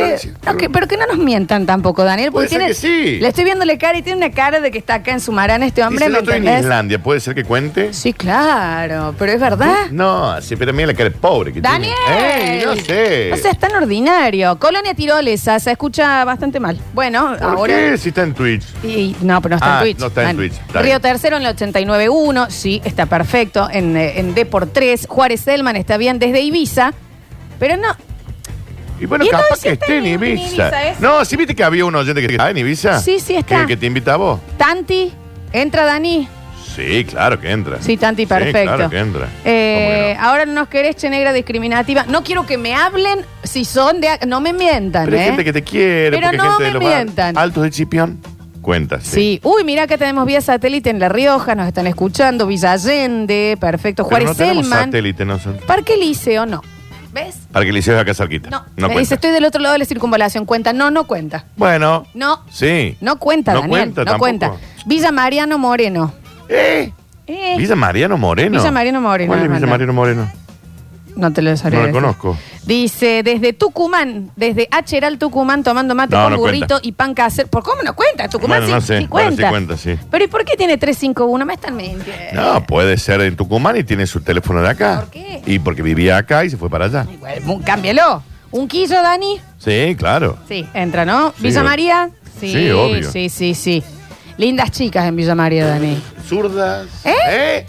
No, 0.46 0.58
que- 0.58 0.70
pero 0.70 0.88
que 0.88 0.98
no 0.98 1.06
nos 1.08 1.18
mientan 1.18 1.66
tampoco, 1.66 2.04
Daniel. 2.04 2.32
Porque 2.32 2.48
Puede 2.48 2.50
ser 2.50 2.76
tiene, 2.82 3.02
que 3.06 3.14
sí. 3.14 3.20
Le 3.22 3.28
estoy 3.30 3.46
viendo 3.46 3.64
la 3.64 3.78
cara 3.78 3.98
y 3.98 4.02
tiene 4.02 4.18
una 4.26 4.32
cara 4.36 4.60
de 4.60 4.70
que 4.72 4.78
está 4.78 4.96
acá 4.96 5.12
en 5.12 5.22
Sumarán 5.22 5.64
este 5.64 5.82
hombre, 5.84 6.06
Dice, 6.06 6.10
¿me 6.10 6.14
yo 6.16 6.20
estoy 6.20 6.34
en 6.36 6.42
entendés? 6.44 6.64
Islandia, 6.64 7.02
¿puede 7.02 7.20
ser 7.22 7.36
que 7.36 7.44
cuente? 7.46 7.94
Sí, 7.94 8.12
claro, 8.14 9.16
pero 9.18 9.32
es 9.32 9.40
verdad. 9.40 9.88
No, 9.92 10.42
sí, 10.42 10.56
pero 10.58 10.74
mira 10.74 10.88
la 10.88 10.94
cara 10.94 11.10
de 11.10 11.16
pobre 11.16 11.54
que 11.54 11.62
Daniel. 11.62 11.94
tiene. 12.06 12.60
Ey, 12.60 12.66
no 12.66 12.76
sé. 12.76 13.32
O 13.34 13.38
sea, 13.38 13.52
es 13.52 13.60
tan 13.60 13.74
ordinario. 13.76 14.60
Colonia 14.60 14.94
Tirolesa 14.94 15.60
se 15.60 15.72
escucha 15.72 16.26
bastante 16.26 16.60
mal. 16.60 16.78
Bueno, 16.94 17.34
¿Por 17.40 17.44
ahora. 17.50 17.74
qué 17.74 17.98
si 17.98 18.10
está 18.10 18.24
en 18.24 18.34
Twitch? 18.34 18.64
Y, 18.84 19.16
no, 19.22 19.42
pero 19.42 19.52
no 19.54 19.56
está 19.58 19.76
Ah, 19.76 19.78
en 19.80 19.84
Twitch. 19.86 20.00
no 20.00 20.08
está 20.08 20.22
en 20.22 20.28
Dani. 20.28 20.38
Twitch, 20.50 20.54
está 20.60 20.82
Río 20.82 20.90
bien. 20.92 21.02
Tercero 21.02 21.38
en 21.38 21.44
la 21.44 21.52
89.1, 21.52 22.50
sí, 22.58 22.82
está 22.84 23.06
perfecto. 23.06 23.70
En, 23.72 23.96
eh, 23.96 24.20
en 24.20 24.34
D 24.34 24.46
por 24.46 24.68
3. 24.68 25.06
Juárez 25.08 25.42
Selman 25.42 25.76
está 25.76 25.98
bien 25.98 26.20
desde 26.20 26.42
Ibiza. 26.42 26.94
Pero 27.60 27.78
no. 27.78 27.96
Y 29.00 29.06
bueno, 29.06 29.26
Y 29.26 29.30
capaz 29.30 29.44
entonces 29.44 29.64
que 29.64 29.72
está 29.74 29.86
esté 29.86 29.98
en 30.00 30.06
en 30.06 30.14
Ibiza. 30.24 30.46
Ibiza, 30.48 30.88
¿es? 30.90 31.00
No, 31.00 31.24
si 31.24 31.36
viste 31.38 31.56
que 31.56 31.64
había 31.64 31.86
un 31.86 31.96
oyente 31.96 32.20
que 32.22 32.28
está 32.34 32.50
en 32.50 32.58
Ibiza. 32.58 33.00
Sí, 33.00 33.20
sí 33.20 33.36
está. 33.36 33.62
Que, 33.62 33.68
que 33.68 33.78
te 33.78 33.86
invita 33.86 34.14
a 34.16 34.18
vos. 34.18 34.40
Tanti, 34.58 35.12
entra 35.54 35.86
Dani. 35.86 36.28
Sí, 36.76 37.06
claro 37.06 37.40
que 37.40 37.50
entra. 37.50 37.78
Sí, 37.82 37.98
Tanti, 37.98 38.24
Sí, 38.24 38.28
perfecto. 38.28 38.62
claro 38.76 38.90
que 38.90 39.00
entra. 39.00 39.28
Eh, 39.46 39.78
¿Cómo 39.80 39.96
que 39.96 40.14
no? 40.22 40.28
Ahora 40.30 40.46
no 40.46 40.54
nos 40.54 40.68
querés, 40.68 40.96
che 40.96 41.10
negra 41.10 41.34
discriminativa. 41.34 42.06
No 42.08 42.24
quiero 42.24 42.46
que 42.46 42.58
me 42.60 42.76
hablen 42.76 43.20
si 43.44 43.66
son 43.66 44.00
de... 44.00 44.10
No 44.28 44.42
me 44.42 44.54
mientan, 44.54 45.06
Pero 45.06 45.18
hay 45.18 45.24
¿eh? 45.24 45.28
gente 45.28 45.44
que 45.44 45.54
te 45.54 45.64
quiere, 45.64 46.12
Pero 46.18 46.28
porque 46.28 46.36
hay 46.36 46.38
no 46.38 46.52
gente 46.58 46.64
de 46.66 46.70
me 46.70 46.74
los 46.74 46.84
mientan. 46.84 47.38
altos 47.38 47.64
de 47.64 47.72
Chipión. 47.72 48.20
Cuenta, 48.68 49.00
sí. 49.00 49.10
Sí. 49.12 49.40
Uy, 49.44 49.64
mira, 49.64 49.84
acá 49.84 49.98
tenemos 49.98 50.26
vía 50.26 50.42
satélite 50.42 50.90
en 50.90 51.00
La 51.00 51.08
Rioja, 51.08 51.56
nos 51.56 51.68
están 51.70 51.88
escuchando, 51.88 52.46
Villa 52.48 52.74
Allende, 52.74 53.56
perfecto. 53.62 54.04
Pero 54.04 54.10
Juárez 54.10 54.28
no 54.28 54.36
tenemos 54.36 54.66
Selman. 54.66 54.86
satélite 54.88 55.24
nosotros. 55.24 55.64
Parque 55.64 55.96
Liceo, 55.96 56.46
no. 56.46 56.62
¿Ves? 57.14 57.38
Para 57.54 57.64
que 57.66 57.72
le 57.72 57.80
hicieras 57.80 58.02
acá 58.02 58.14
cerquita. 58.14 58.50
No. 58.50 58.58
No 58.58 58.66
me 58.76 58.82
cuenta. 58.82 59.00
dice, 59.00 59.16
estoy 59.16 59.32
del 59.32 59.46
otro 59.46 59.62
lado 59.62 59.72
de 59.72 59.80
la 59.80 59.86
circunvalación. 59.86 60.44
¿Cuenta? 60.46 60.74
No, 60.74 60.92
no 60.92 61.06
cuenta. 61.08 61.46
Bueno. 61.56 62.06
No. 62.14 62.44
Sí. 62.52 62.98
No 63.00 63.18
cuenta, 63.20 63.54
No 63.54 63.62
Daniel. 63.62 63.80
cuenta 63.80 64.02
no 64.02 64.06
tampoco. 64.06 64.20
cuenta. 64.20 64.52
Villa 64.86 65.14
Mariano 65.14 65.58
Moreno. 65.58 66.14
¿Eh? 66.50 66.92
Eh, 67.26 67.56
Villa 67.58 67.76
Mariano 67.78 68.18
Moreno. 68.18 68.58
Villa 68.60 68.72
Mariano 68.72 69.00
Moreno, 69.00 69.30
¿Cuál 69.32 69.46
es 69.46 69.50
Villa. 69.50 69.66
Mariano 69.66 69.94
Moreno? 69.94 70.30
No 71.18 71.34
te 71.34 71.42
lo 71.42 71.56
sabría 71.58 71.80
No 71.82 71.88
lo 71.88 71.94
decir. 71.94 72.02
conozco. 72.02 72.38
Dice, 72.66 73.24
desde 73.24 73.54
Tucumán, 73.54 74.32
desde 74.36 74.68
Acheral 74.72 75.18
Tucumán, 75.18 75.64
tomando 75.64 75.96
mate 75.96 76.16
No, 76.16 76.24
con 76.24 76.32
no 76.34 76.38
burrito 76.40 76.68
cuenta. 76.68 76.88
y 76.88 76.92
pan 76.92 77.14
casero. 77.14 77.48
¿Por 77.48 77.64
cómo 77.64 77.82
no 77.84 77.96
cuenta? 77.96 78.28
Tucumán 78.30 78.60
Bueno, 78.62 78.68
sí, 78.68 78.74
no 78.74 78.82
sé. 78.82 79.00
sí 79.02 79.08
Bueno, 79.10 79.30
sí 79.32 79.36
cuenta. 79.38 79.50
cuenta, 79.50 79.78
sí. 79.78 79.98
Pero 80.12 80.24
¿y 80.24 80.28
por 80.28 80.46
qué 80.46 80.56
tiene 80.56 80.78
351? 80.78 81.46
Me 81.46 81.54
están 81.56 81.76
mintiendo. 81.76 82.42
No, 82.42 82.66
puede 82.66 82.98
ser 82.98 83.22
en 83.22 83.36
Tucumán 83.36 83.78
y 83.78 83.84
tiene 83.84 84.06
su 84.08 84.22
teléfono 84.22 84.62
de 84.62 84.70
acá. 84.70 85.02
¿Por 85.02 85.10
qué? 85.12 85.42
Y 85.46 85.60
porque 85.60 85.82
vivía 85.82 86.18
acá 86.18 86.46
y 86.46 86.50
se 86.50 86.58
fue 86.58 86.70
para 86.70 86.86
allá. 86.86 87.06
Cámbialo. 87.66 88.24
¿Un 88.52 88.68
quillo, 88.68 89.02
Dani? 89.02 89.40
Sí, 89.60 89.96
claro. 89.98 90.38
Sí, 90.48 90.66
entra, 90.74 91.04
¿no? 91.06 91.34
Sí, 91.38 91.44
¿Villa 91.44 91.60
obvio. 91.62 91.70
María? 91.70 92.10
Sí, 92.40 92.52
Sí, 92.54 92.70
obvio. 92.72 93.12
Sí, 93.12 93.30
sí, 93.30 93.54
sí. 93.56 93.84
Lindas 94.38 94.72
chicas 94.72 95.06
en 95.06 95.16
Villa 95.16 95.36
María, 95.36 95.66
Dani. 95.68 96.02
¿Zurdas? 96.28 96.88
¿Eh? 97.04 97.66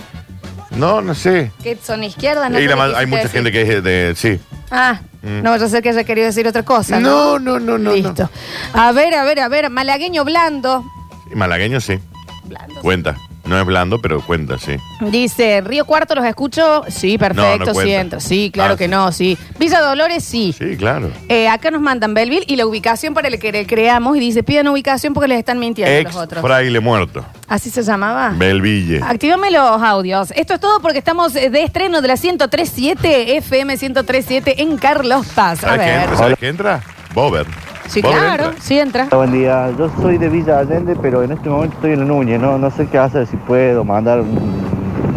No, 0.78 1.00
no 1.00 1.14
sé. 1.14 1.50
¿Qué 1.62 1.76
son 1.82 2.04
izquierdas? 2.04 2.50
No 2.50 2.58
Y 2.58 2.62
sé 2.62 2.68
la 2.68 2.74
qué 2.74 2.78
ma- 2.78 2.84
hay 2.84 2.90
quisiste 2.92 3.06
mucha 3.08 3.22
decir. 3.22 3.30
gente 3.42 3.52
que 3.52 3.62
es 3.62 3.84
de. 3.84 4.12
Sí. 4.16 4.40
Ah, 4.70 5.00
Mm. 5.22 5.42
no 5.42 5.50
a 5.62 5.68
ser 5.68 5.82
que 5.82 5.88
haya 5.88 6.04
querido 6.04 6.26
decir 6.26 6.46
otra 6.46 6.62
cosa. 6.62 7.00
No, 7.00 7.38
no, 7.38 7.58
no, 7.58 7.76
no. 7.78 7.92
Listo. 7.92 8.30
A 8.72 8.92
ver, 8.92 9.14
a 9.14 9.24
ver, 9.24 9.40
a 9.40 9.48
ver. 9.48 9.68
Malagueño 9.70 10.24
blando. 10.24 10.84
no. 11.30 11.36
Malagueño 11.36 11.80
sí. 11.80 11.98
Blando. 12.44 12.80
Cuenta. 12.80 13.16
No 13.48 13.58
es 13.58 13.64
blando, 13.64 13.98
pero 14.00 14.20
cuenta, 14.20 14.58
sí. 14.58 14.76
Dice, 15.00 15.62
Río 15.62 15.84
Cuarto, 15.86 16.14
¿los 16.14 16.24
escucho? 16.26 16.84
Sí, 16.88 17.16
perfecto, 17.16 17.42
No, 17.42 17.56
no 17.58 17.64
sí 17.66 17.72
cuenta. 17.72 18.00
entro. 18.00 18.20
Sí, 18.20 18.50
claro 18.52 18.74
Ah, 18.74 18.76
que 18.76 18.84
sí. 18.84 18.90
no, 18.90 19.10
sí. 19.12 19.38
Villa 19.58 19.80
Dolores, 19.80 20.22
sí. 20.22 20.54
Sí, 20.56 20.76
claro. 20.76 21.10
Eh, 21.28 21.48
acá 21.48 21.70
nos 21.70 21.80
mandan 21.80 22.12
Belville 22.12 22.44
y 22.46 22.56
la 22.56 22.66
ubicación 22.66 23.14
para 23.14 23.28
el 23.28 23.38
que 23.38 23.50
le 23.50 23.66
creamos 23.66 24.16
y 24.16 24.20
dice, 24.20 24.42
pidan 24.42 24.68
ubicación 24.68 25.14
porque 25.14 25.28
les 25.28 25.38
están 25.38 25.58
mintiendo 25.58 25.92
Ex 25.94 26.12
los 26.14 26.22
otros. 26.22 26.42
fraile 26.42 26.80
muerto. 26.80 27.24
¿Así 27.48 27.70
se 27.70 27.82
llamaba? 27.82 28.32
Belville. 28.36 29.00
Activame 29.02 29.50
los 29.50 29.82
audios. 29.82 30.30
Esto 30.36 30.54
es 30.54 30.60
todo 30.60 30.80
porque 30.80 30.98
estamos 30.98 31.34
eh, 31.34 31.48
de 31.48 31.62
estreno 31.62 32.02
de 32.02 32.08
la 32.08 32.16
1037 32.16 33.36
FM 33.38 33.76
1037 33.76 34.60
en 34.62 34.76
Carlos 34.76 35.26
Paz. 35.34 35.64
A 35.64 35.68
¿Sabes 35.68 35.80
qué 35.80 35.90
ver. 35.92 36.00
entra? 36.02 36.16
¿Sabes 36.16 36.38
qué 36.38 36.48
entra? 36.48 36.80
Bober. 37.14 37.46
Sí, 37.88 38.02
claro, 38.02 38.44
entra. 38.46 38.60
sí 38.62 38.78
entra. 38.78 39.04
Buen 39.10 39.32
día, 39.32 39.70
yo 39.78 39.90
soy 40.00 40.18
de 40.18 40.28
Villa 40.28 40.58
Allende, 40.58 40.94
pero 41.00 41.22
en 41.22 41.32
este 41.32 41.48
momento 41.48 41.74
estoy 41.76 41.92
en 41.92 42.00
la 42.00 42.04
Núñez, 42.04 42.40
no, 42.40 42.58
no 42.58 42.70
sé 42.70 42.86
qué 42.86 42.98
hacer, 42.98 43.26
si 43.26 43.36
puedo 43.36 43.82
mandar 43.84 44.20
un, 44.20 44.38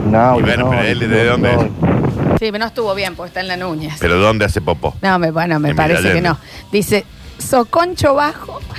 un 0.08 0.16
audio. 0.16 0.40
Y 0.40 0.44
bueno, 0.44 0.63
no, 0.66 0.70
pero 0.72 0.82
él, 0.84 1.00
no, 1.01 1.08
¿de 1.16 1.25
dónde 1.25 1.54
no. 1.54 1.62
es? 1.62 1.68
Sí, 2.40 2.48
pero 2.51 2.60
no 2.60 2.66
estuvo 2.66 2.96
bien 2.96 3.16
porque 3.16 3.28
está 3.28 3.42
en 3.42 3.48
la 3.50 3.58
Núñez. 3.58 3.96
¿Pero 4.00 4.18
dónde 4.18 4.46
hace 4.46 4.62
popó? 4.62 4.96
No, 5.01 5.20
me, 5.20 5.32
bueno, 5.32 5.60
me 5.60 5.72
En 5.72 5.75
parece 5.75 6.12
que 6.13 6.22
no. 6.22 6.38
Dice, 6.72 7.06
soconcho 7.38 8.16
bajo. 8.16 8.60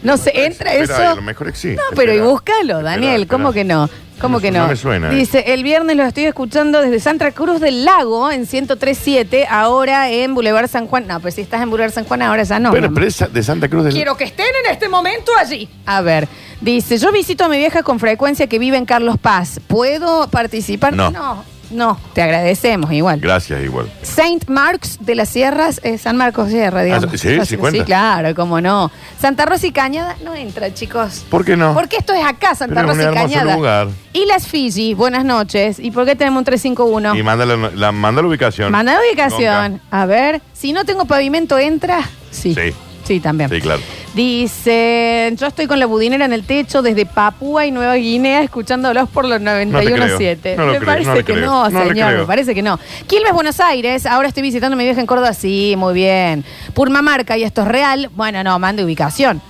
No 0.00 0.16
sé, 0.16 0.30
entra 0.46 0.72
Espera, 0.74 1.02
eso. 1.02 1.10
a 1.10 1.14
lo 1.16 1.22
mejor 1.22 1.48
existe. 1.48 1.74
No, 1.74 1.82
pero 1.96 2.14
y 2.14 2.20
búscalo, 2.20 2.58
Espera, 2.78 2.82
Daniel. 2.82 3.22
espera. 3.22 3.36
¿Cómo 3.36 3.52
que 3.52 3.64
no? 3.64 3.90
¿Cómo 4.20 4.40
que 4.40 4.50
no? 4.50 4.60
no 4.62 4.68
me 4.68 4.76
suena, 4.76 5.12
eh. 5.12 5.14
Dice, 5.14 5.44
el 5.48 5.62
viernes 5.62 5.96
lo 5.96 6.04
estoy 6.04 6.24
escuchando 6.24 6.80
desde 6.80 7.00
Santa 7.00 7.32
Cruz 7.32 7.60
del 7.60 7.84
Lago 7.84 8.30
en 8.30 8.40
1037, 8.40 9.46
ahora 9.48 10.10
en 10.10 10.34
Boulevard 10.34 10.68
San 10.68 10.86
Juan. 10.86 11.06
No, 11.06 11.20
pues 11.20 11.34
si 11.34 11.40
estás 11.40 11.62
en 11.62 11.70
Boulevard 11.70 11.92
San 11.92 12.04
Juan 12.04 12.22
ahora 12.22 12.42
ya 12.42 12.58
no. 12.58 12.70
Pero, 12.70 12.88
mi 12.88 12.94
pero 12.94 13.06
es 13.06 13.24
de 13.32 13.42
Santa 13.42 13.68
Cruz 13.68 13.84
del 13.84 13.92
Quiero 13.92 14.16
que 14.16 14.24
estén 14.24 14.46
en 14.64 14.72
este 14.72 14.88
momento 14.88 15.32
allí. 15.38 15.68
A 15.86 16.00
ver, 16.00 16.28
dice, 16.60 16.98
yo 16.98 17.12
visito 17.12 17.44
a 17.44 17.48
mi 17.48 17.58
vieja 17.58 17.82
con 17.82 17.98
frecuencia 18.00 18.46
que 18.46 18.58
vive 18.58 18.76
en 18.76 18.84
Carlos 18.86 19.18
Paz. 19.18 19.60
¿Puedo 19.66 20.28
participar? 20.28 20.94
No. 20.94 21.10
No, 21.10 21.44
no, 21.70 21.98
te 22.14 22.22
agradecemos 22.22 22.90
igual. 22.92 23.20
Gracias, 23.20 23.62
igual. 23.62 23.90
Saint 24.02 24.48
Marks 24.48 24.98
de 25.00 25.14
las 25.14 25.28
Sierras, 25.28 25.80
eh, 25.84 25.98
San 25.98 26.16
Marcos 26.16 26.48
Sierra, 26.50 26.82
digamos. 26.82 27.06
Ah, 27.12 27.16
sí, 27.18 27.38
sí 27.44 27.56
cuenta. 27.56 27.80
Sí, 27.80 27.84
claro, 27.84 28.34
cómo 28.34 28.60
no. 28.60 28.90
Santa 29.20 29.44
Rosa 29.46 29.66
y 29.66 29.72
Cañada 29.72 30.16
no 30.24 30.34
entra, 30.34 30.72
chicos. 30.72 31.24
¿Por 31.30 31.44
qué 31.44 31.56
no? 31.56 31.74
Porque 31.74 31.96
esto 31.96 32.12
es 32.14 32.24
acá, 32.24 32.54
Santa 32.54 32.76
Pero 32.82 32.92
es 32.92 32.96
Rosa 32.98 33.10
un 33.10 33.14
y 33.14 33.18
hermoso 33.18 33.34
Cañada. 33.38 33.56
lugar. 33.56 33.88
Y 34.12 34.24
las 34.26 34.46
Fiji, 34.46 34.94
buenas 34.94 35.24
noches. 35.24 35.78
¿Y 35.78 35.90
por 35.90 36.04
qué 36.06 36.16
tenemos 36.16 36.38
un 36.40 36.44
351? 36.44 37.16
Y 37.16 37.22
manda 37.22 37.44
la, 37.46 37.56
la- 37.74 37.92
manda 37.92 38.22
la 38.22 38.28
ubicación. 38.28 38.72
Manda 38.72 38.94
la 38.94 39.00
ubicación. 39.00 39.80
A 39.90 40.06
ver, 40.06 40.40
si 40.52 40.72
no 40.72 40.84
tengo 40.84 41.04
pavimento, 41.04 41.58
¿entra? 41.58 42.00
Sí. 42.30 42.54
Sí. 42.54 42.74
Sí, 43.08 43.20
también. 43.20 43.48
Sí, 43.48 43.62
claro. 43.62 43.80
Dice, 44.14 45.32
yo 45.34 45.46
estoy 45.46 45.66
con 45.66 45.80
la 45.80 45.86
budinera 45.86 46.26
en 46.26 46.34
el 46.34 46.44
techo 46.44 46.82
desde 46.82 47.06
Papúa 47.06 47.64
y 47.64 47.70
Nueva 47.70 47.94
Guinea 47.94 48.42
escuchándolos 48.42 49.08
por 49.08 49.24
los 49.24 49.40
91.7. 49.40 50.56
No 50.56 50.66
lo 50.66 50.72
me 50.72 50.78
creo, 50.78 50.86
parece 50.86 51.08
no 51.08 51.14
que 51.16 51.24
creo, 51.24 51.46
no, 51.46 51.70
no 51.70 51.88
señor, 51.88 52.18
me 52.18 52.26
parece 52.26 52.54
que 52.54 52.60
no. 52.60 52.78
Quilmes, 53.06 53.32
Buenos 53.32 53.60
Aires, 53.60 54.04
ahora 54.04 54.28
estoy 54.28 54.42
visitando 54.42 54.74
a 54.74 54.76
mi 54.76 54.84
vieja 54.84 55.00
en 55.00 55.06
Córdoba, 55.06 55.32
sí, 55.32 55.74
muy 55.78 55.94
bien. 55.94 56.44
Purmamarca, 56.74 57.38
y 57.38 57.44
esto 57.44 57.62
es 57.62 57.68
real, 57.68 58.10
bueno, 58.14 58.44
no, 58.44 58.58
mande 58.58 58.84
ubicación. 58.84 59.40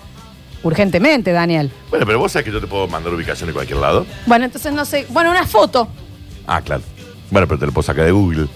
Urgentemente, 0.62 1.32
Daniel. 1.32 1.72
Bueno, 1.90 2.06
pero 2.06 2.20
vos 2.20 2.30
sabés 2.30 2.44
que 2.46 2.52
yo 2.52 2.60
te 2.60 2.68
puedo 2.68 2.86
mandar 2.86 3.12
ubicación 3.12 3.48
de 3.48 3.54
cualquier 3.54 3.80
lado. 3.80 4.06
Bueno, 4.26 4.44
entonces 4.44 4.72
no 4.72 4.84
sé, 4.84 5.04
bueno, 5.08 5.32
una 5.32 5.46
foto, 5.48 5.88
Ah, 6.46 6.62
claro. 6.62 6.82
Bueno, 7.32 7.48
pero 7.48 7.58
te 7.58 7.66
lo 7.66 7.72
puedo 7.72 7.82
sacar 7.82 8.04
de 8.04 8.12
Google. 8.12 8.46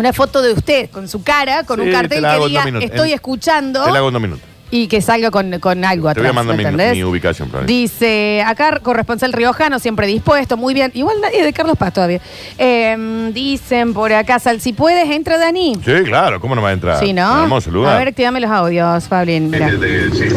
Una 0.00 0.12
foto 0.12 0.42
de 0.42 0.52
usted 0.52 0.90
con 0.90 1.06
su 1.08 1.22
cara, 1.22 1.62
con 1.64 1.76
Sí, 1.78 1.82
un 1.82 1.88
te 1.88 1.92
cartel 1.94 2.22
la 2.22 2.28
que 2.30 2.34
hago 2.34 2.44
en 2.46 2.48
diga, 2.50 2.60
dos 2.62 2.66
minutos. 2.72 2.90
estoy 2.90 3.08
En- 3.10 3.14
escuchando. 3.14 3.84
Te 3.84 3.90
la 3.92 3.98
hago 3.98 4.08
en 4.08 4.12
dos 4.14 4.22
minutos. 4.22 4.44
Y 4.72 4.86
que 4.86 5.02
salga 5.02 5.32
con, 5.32 5.58
con 5.58 5.84
algo 5.84 6.06
Te 6.06 6.10
atrás. 6.12 6.22
voy 6.26 6.30
a 6.30 6.32
mandar 6.32 6.56
¿me 6.56 6.62
mi, 6.62 6.68
entendés? 6.68 6.92
mi 6.92 7.02
ubicación, 7.02 7.50
Florencia. 7.50 7.76
Dice, 7.76 8.44
acá 8.46 8.78
corresponsal 8.80 9.32
riojano, 9.32 9.80
siempre 9.80 10.06
dispuesto, 10.06 10.56
muy 10.56 10.74
bien. 10.74 10.92
Igual 10.94 11.16
nadie 11.20 11.42
de 11.44 11.52
Carlos 11.52 11.76
Paz 11.76 11.92
todavía. 11.92 12.20
Eh, 12.56 13.30
dicen 13.34 13.92
por 13.92 14.12
acá, 14.12 14.38
Sal, 14.38 14.60
si 14.60 14.72
puedes, 14.72 15.10
entra 15.10 15.38
Dani. 15.38 15.74
Sí, 15.84 15.92
claro, 16.04 16.40
¿cómo 16.40 16.54
no 16.54 16.62
va 16.62 16.68
a 16.68 16.72
entrar? 16.72 17.00
Sí, 17.00 17.12
¿no? 17.12 17.42
Hermoso 17.42 17.68
lugar. 17.72 17.96
A 17.96 17.98
ver, 17.98 18.08
activame 18.08 18.38
los 18.38 18.50
audios, 18.52 19.08
Fablín. 19.08 19.50
mira. 19.50 19.70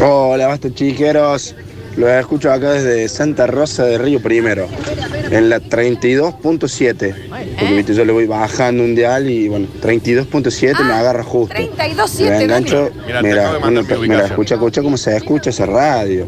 Hola, 0.04 0.48
basta 0.48 0.68
chiqueros. 0.74 1.54
Los 1.96 2.10
escucho 2.10 2.50
acá 2.52 2.72
desde 2.72 3.08
Santa 3.08 3.46
Rosa 3.46 3.84
de 3.84 3.98
Río 3.98 4.20
Primero, 4.20 4.66
en 5.30 5.48
la 5.48 5.60
32.7. 5.60 7.14
Porque 7.58 7.74
viste, 7.74 7.94
yo 7.94 8.04
le 8.04 8.12
voy 8.12 8.26
bajando 8.26 8.82
un 8.82 8.94
dial 8.94 9.30
y 9.30 9.48
bueno, 9.48 9.68
32.7 9.80 10.84
me 10.84 10.92
Ah, 10.92 10.98
agarra 11.00 11.22
justo. 11.22 11.54
32.7, 11.54 12.28
Me 12.30 12.42
engancho, 12.44 12.90
Mira, 13.22 13.58
mira, 14.00 14.24
escucha, 14.26 14.54
escucha 14.54 14.82
cómo 14.82 14.96
se 14.96 15.16
escucha 15.16 15.50
esa 15.50 15.66
radio. 15.66 16.26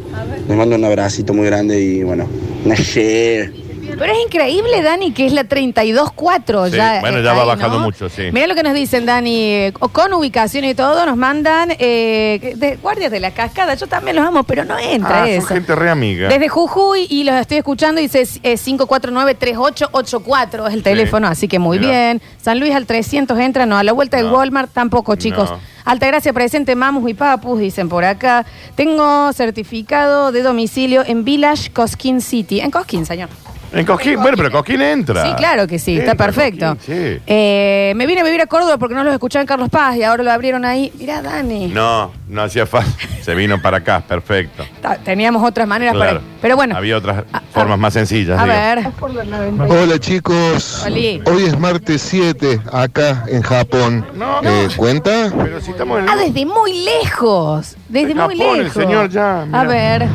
Les 0.48 0.56
mando 0.56 0.76
un 0.76 0.84
abracito 0.84 1.34
muy 1.34 1.46
grande 1.46 1.80
y 1.80 2.02
bueno, 2.04 2.28
una 2.64 2.74
share. 2.76 3.65
Pero 3.98 4.12
es 4.12 4.18
increíble, 4.26 4.82
Dani, 4.82 5.12
que 5.12 5.26
es 5.26 5.32
la 5.32 5.44
32.4. 5.44 6.70
Sí, 6.70 6.76
ya, 6.76 7.00
bueno, 7.00 7.20
ya 7.20 7.32
va 7.32 7.42
ahí, 7.42 7.48
bajando 7.48 7.78
¿no? 7.78 7.84
mucho, 7.84 8.08
sí. 8.08 8.24
Mira 8.32 8.46
lo 8.46 8.54
que 8.54 8.62
nos 8.62 8.74
dicen, 8.74 9.06
Dani, 9.06 9.40
eh, 9.40 9.72
con 9.92 10.12
ubicación 10.12 10.64
y 10.64 10.74
todo, 10.74 11.06
nos 11.06 11.16
mandan 11.16 11.70
eh, 11.78 12.52
de 12.56 12.76
guardias 12.76 13.10
de 13.10 13.20
la 13.20 13.30
cascada. 13.30 13.74
Yo 13.74 13.86
también 13.86 14.16
los 14.16 14.26
amo, 14.26 14.42
pero 14.44 14.64
no 14.64 14.78
entra 14.78 15.22
Ah, 15.22 15.28
eso. 15.28 15.46
son 15.46 15.56
gente 15.56 15.74
re 15.74 15.90
amiga. 15.90 16.28
Desde 16.28 16.48
Jujuy 16.48 17.06
y 17.08 17.24
los 17.24 17.34
estoy 17.36 17.58
escuchando, 17.58 18.00
dice 18.00 18.26
eh, 18.42 18.54
549-3884 18.56 20.68
es 20.68 20.74
el 20.74 20.82
teléfono, 20.82 21.28
así 21.28 21.48
que 21.48 21.58
muy 21.58 21.78
bien. 21.78 22.20
San 22.40 22.60
Luis 22.60 22.74
al 22.74 22.86
300 22.86 23.38
entra, 23.38 23.66
no, 23.66 23.76
a 23.78 23.84
la 23.84 23.92
vuelta 23.92 24.16
del 24.18 24.26
No. 24.26 24.36
Walmart 24.38 24.72
tampoco, 24.72 25.16
chicos. 25.16 25.50
No. 25.50 25.58
Altagracia 25.84 26.32
presente, 26.32 26.74
mamus 26.74 27.08
y 27.08 27.14
papus, 27.14 27.60
dicen 27.60 27.88
por 27.88 28.04
acá. 28.04 28.44
Tengo 28.74 29.32
certificado 29.32 30.32
de 30.32 30.42
domicilio 30.42 31.04
en 31.06 31.24
Village 31.24 31.70
Cosquín 31.70 32.20
City. 32.20 32.60
En 32.60 32.70
Cosquín, 32.72 33.06
señor. 33.06 33.28
En 33.72 33.84
Coquín, 33.84 34.20
bueno, 34.22 34.36
pero 34.36 34.50
Coquín 34.50 34.80
entra. 34.80 35.26
Sí, 35.26 35.34
claro 35.36 35.66
que 35.66 35.78
sí, 35.78 35.98
está 35.98 36.12
Entra 36.12 36.26
perfecto. 36.26 36.76
Sí. 36.84 37.18
Eh, 37.26 37.92
me 37.96 38.06
vine 38.06 38.20
a 38.22 38.24
vivir 38.24 38.40
a 38.40 38.46
Córdoba 38.46 38.78
porque 38.78 38.94
no 38.94 39.04
los 39.04 39.12
escuchaba 39.12 39.42
en 39.42 39.46
Carlos 39.46 39.68
Paz 39.68 39.96
y 39.96 40.02
ahora 40.02 40.22
lo 40.22 40.30
abrieron 40.32 40.64
ahí. 40.64 40.92
Mirá, 40.98 41.20
Dani. 41.20 41.68
No, 41.68 42.10
no 42.28 42.42
hacía 42.42 42.64
falta. 42.66 42.90
Se 43.22 43.34
vino 43.34 43.60
para 43.60 43.78
acá, 43.78 44.00
perfecto. 44.06 44.64
Ta- 44.80 44.96
Teníamos 44.96 45.42
otras 45.46 45.66
maneras 45.68 45.94
Claro. 45.94 46.20
para. 46.20 46.32
Pero 46.40 46.56
bueno. 46.56 46.76
Había 46.76 46.96
otras 46.96 47.24
A- 47.32 47.42
formas 47.52 47.74
a- 47.74 47.76
más 47.78 47.92
sencillas. 47.92 48.38
A 48.40 48.44
digo. 48.44 48.56
ver. 48.56 49.68
Hola 49.68 49.98
chicos, 49.98 50.84
Oli. 50.86 51.20
hoy 51.26 51.44
es 51.44 51.58
martes 51.58 52.00
7 52.02 52.60
acá 52.72 53.24
en 53.28 53.42
Japón. 53.42 54.06
No. 54.14 54.40
Eh, 54.42 54.68
¿Cuenta? 54.76 55.30
Pero 55.36 55.60
si 55.60 55.72
estamos 55.72 55.98
en. 56.00 56.08
Ah, 56.08 56.16
desde 56.16 56.46
muy 56.46 56.82
lejos. 56.84 57.76
Desde 57.88 58.08
De 58.08 58.14
muy 58.14 58.38
Japón, 58.38 58.56
el 58.58 58.64
lejos. 58.64 58.82
señor 58.82 59.10
ya. 59.10 59.42
A 59.52 59.64
ver. 59.64 60.06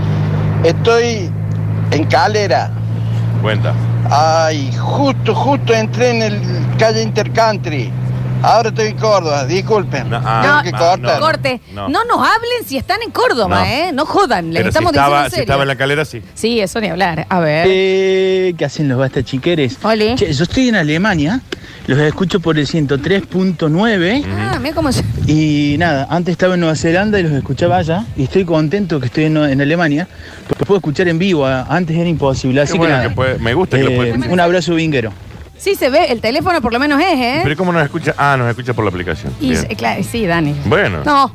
Estoy 0.63 1.29
en 1.91 2.05
Calera. 2.05 2.71
Ay, 4.09 4.71
justo, 4.77 5.33
justo 5.33 5.73
entré 5.73 6.11
en 6.11 6.21
el 6.21 6.41
calle 6.77 7.01
Intercountry. 7.01 7.91
Ahora 8.43 8.69
estoy 8.69 8.87
en 8.87 8.97
Córdoba, 8.97 9.45
disculpen. 9.45 10.09
No, 10.09 10.21
ah, 10.23 10.43
No, 10.57 10.63
que 10.63 10.71
no, 10.71 10.77
cortar. 10.77 10.99
no. 10.99 11.19
Corte. 11.19 11.61
No. 11.73 11.89
No. 11.89 12.03
nos 12.05 12.17
hablen 12.19 12.65
si 12.65 12.77
están 12.77 13.01
en 13.03 13.11
Córdoba, 13.11 13.59
No. 13.59 13.65
¿eh? 13.65 13.91
No 13.93 14.05
jodan, 14.05 14.47
les 14.49 14.55
Pero 14.61 14.63
si 14.63 14.69
estamos 14.69 14.91
estaba, 14.93 15.23
diciendo 15.25 15.27
en 15.27 15.31
si 15.35 15.41
estaba 15.41 15.61
en 15.63 15.67
la 15.67 15.75
calera, 15.75 16.05
sí. 16.05 16.21
Sí, 16.33 16.59
eso 16.59 16.79
ni 16.81 16.87
hablar. 16.87 17.25
A 17.29 17.39
ver. 17.39 17.67
Eh, 17.69 18.53
¿Qué 18.57 18.65
hacen 18.65 18.87
los 18.89 18.97
basta 18.97 19.23
chiqueres? 19.23 19.77
Oli. 19.83 20.15
Che, 20.15 20.33
yo 20.33 20.43
estoy 20.43 20.69
en 20.69 20.75
Alemania, 20.75 21.41
los 21.87 21.97
escucho 21.99 22.39
por 22.39 22.57
el 22.57 22.67
103.9 22.67 24.23
Ah, 24.27 24.57
mira 24.61 24.73
cómo 24.75 24.91
se... 24.91 25.03
y 25.27 25.75
nada, 25.77 26.07
antes 26.09 26.31
estaba 26.33 26.55
en 26.55 26.61
Nueva 26.61 26.75
Zelanda 26.75 27.19
y 27.19 27.23
los 27.23 27.31
escuchaba 27.33 27.77
allá 27.77 28.05
y 28.15 28.23
estoy 28.23 28.45
contento 28.45 28.99
que 28.99 29.07
estoy 29.07 29.25
en, 29.25 29.37
en 29.37 29.61
Alemania 29.61 30.07
porque 30.47 30.65
puedo 30.65 30.77
escuchar 30.79 31.07
en 31.07 31.19
vivo, 31.19 31.45
antes 31.45 31.95
era 31.97 32.09
imposible, 32.09 32.61
así 32.61 32.77
bueno 32.77 32.93
que 32.93 32.97
nada. 32.97 33.09
que 33.09 33.15
puede- 33.15 33.39
me 33.39 33.53
gusta 33.53 33.77
que 33.77 33.83
lo 33.83 33.91
Eh, 33.91 34.13
puede- 34.15 34.29
un 34.33 34.39
abrazo 34.39 34.75
vinguero. 34.75 35.11
Sí 35.61 35.75
se 35.75 35.91
ve, 35.91 36.05
el 36.11 36.21
teléfono 36.21 36.59
por 36.59 36.73
lo 36.73 36.79
menos 36.79 36.99
es, 36.99 37.19
¿eh? 37.19 37.39
Pero 37.43 37.55
¿cómo 37.55 37.71
nos 37.71 37.83
escucha? 37.83 38.15
Ah, 38.17 38.35
nos 38.35 38.49
escucha 38.49 38.73
por 38.73 38.83
la 38.83 38.89
aplicación. 38.89 39.31
Y, 39.39 39.51
Bien. 39.51 39.67
eh, 39.69 39.75
claro, 39.75 40.01
sí, 40.03 40.25
Dani. 40.25 40.55
Bueno. 40.65 41.03
No. 41.05 41.31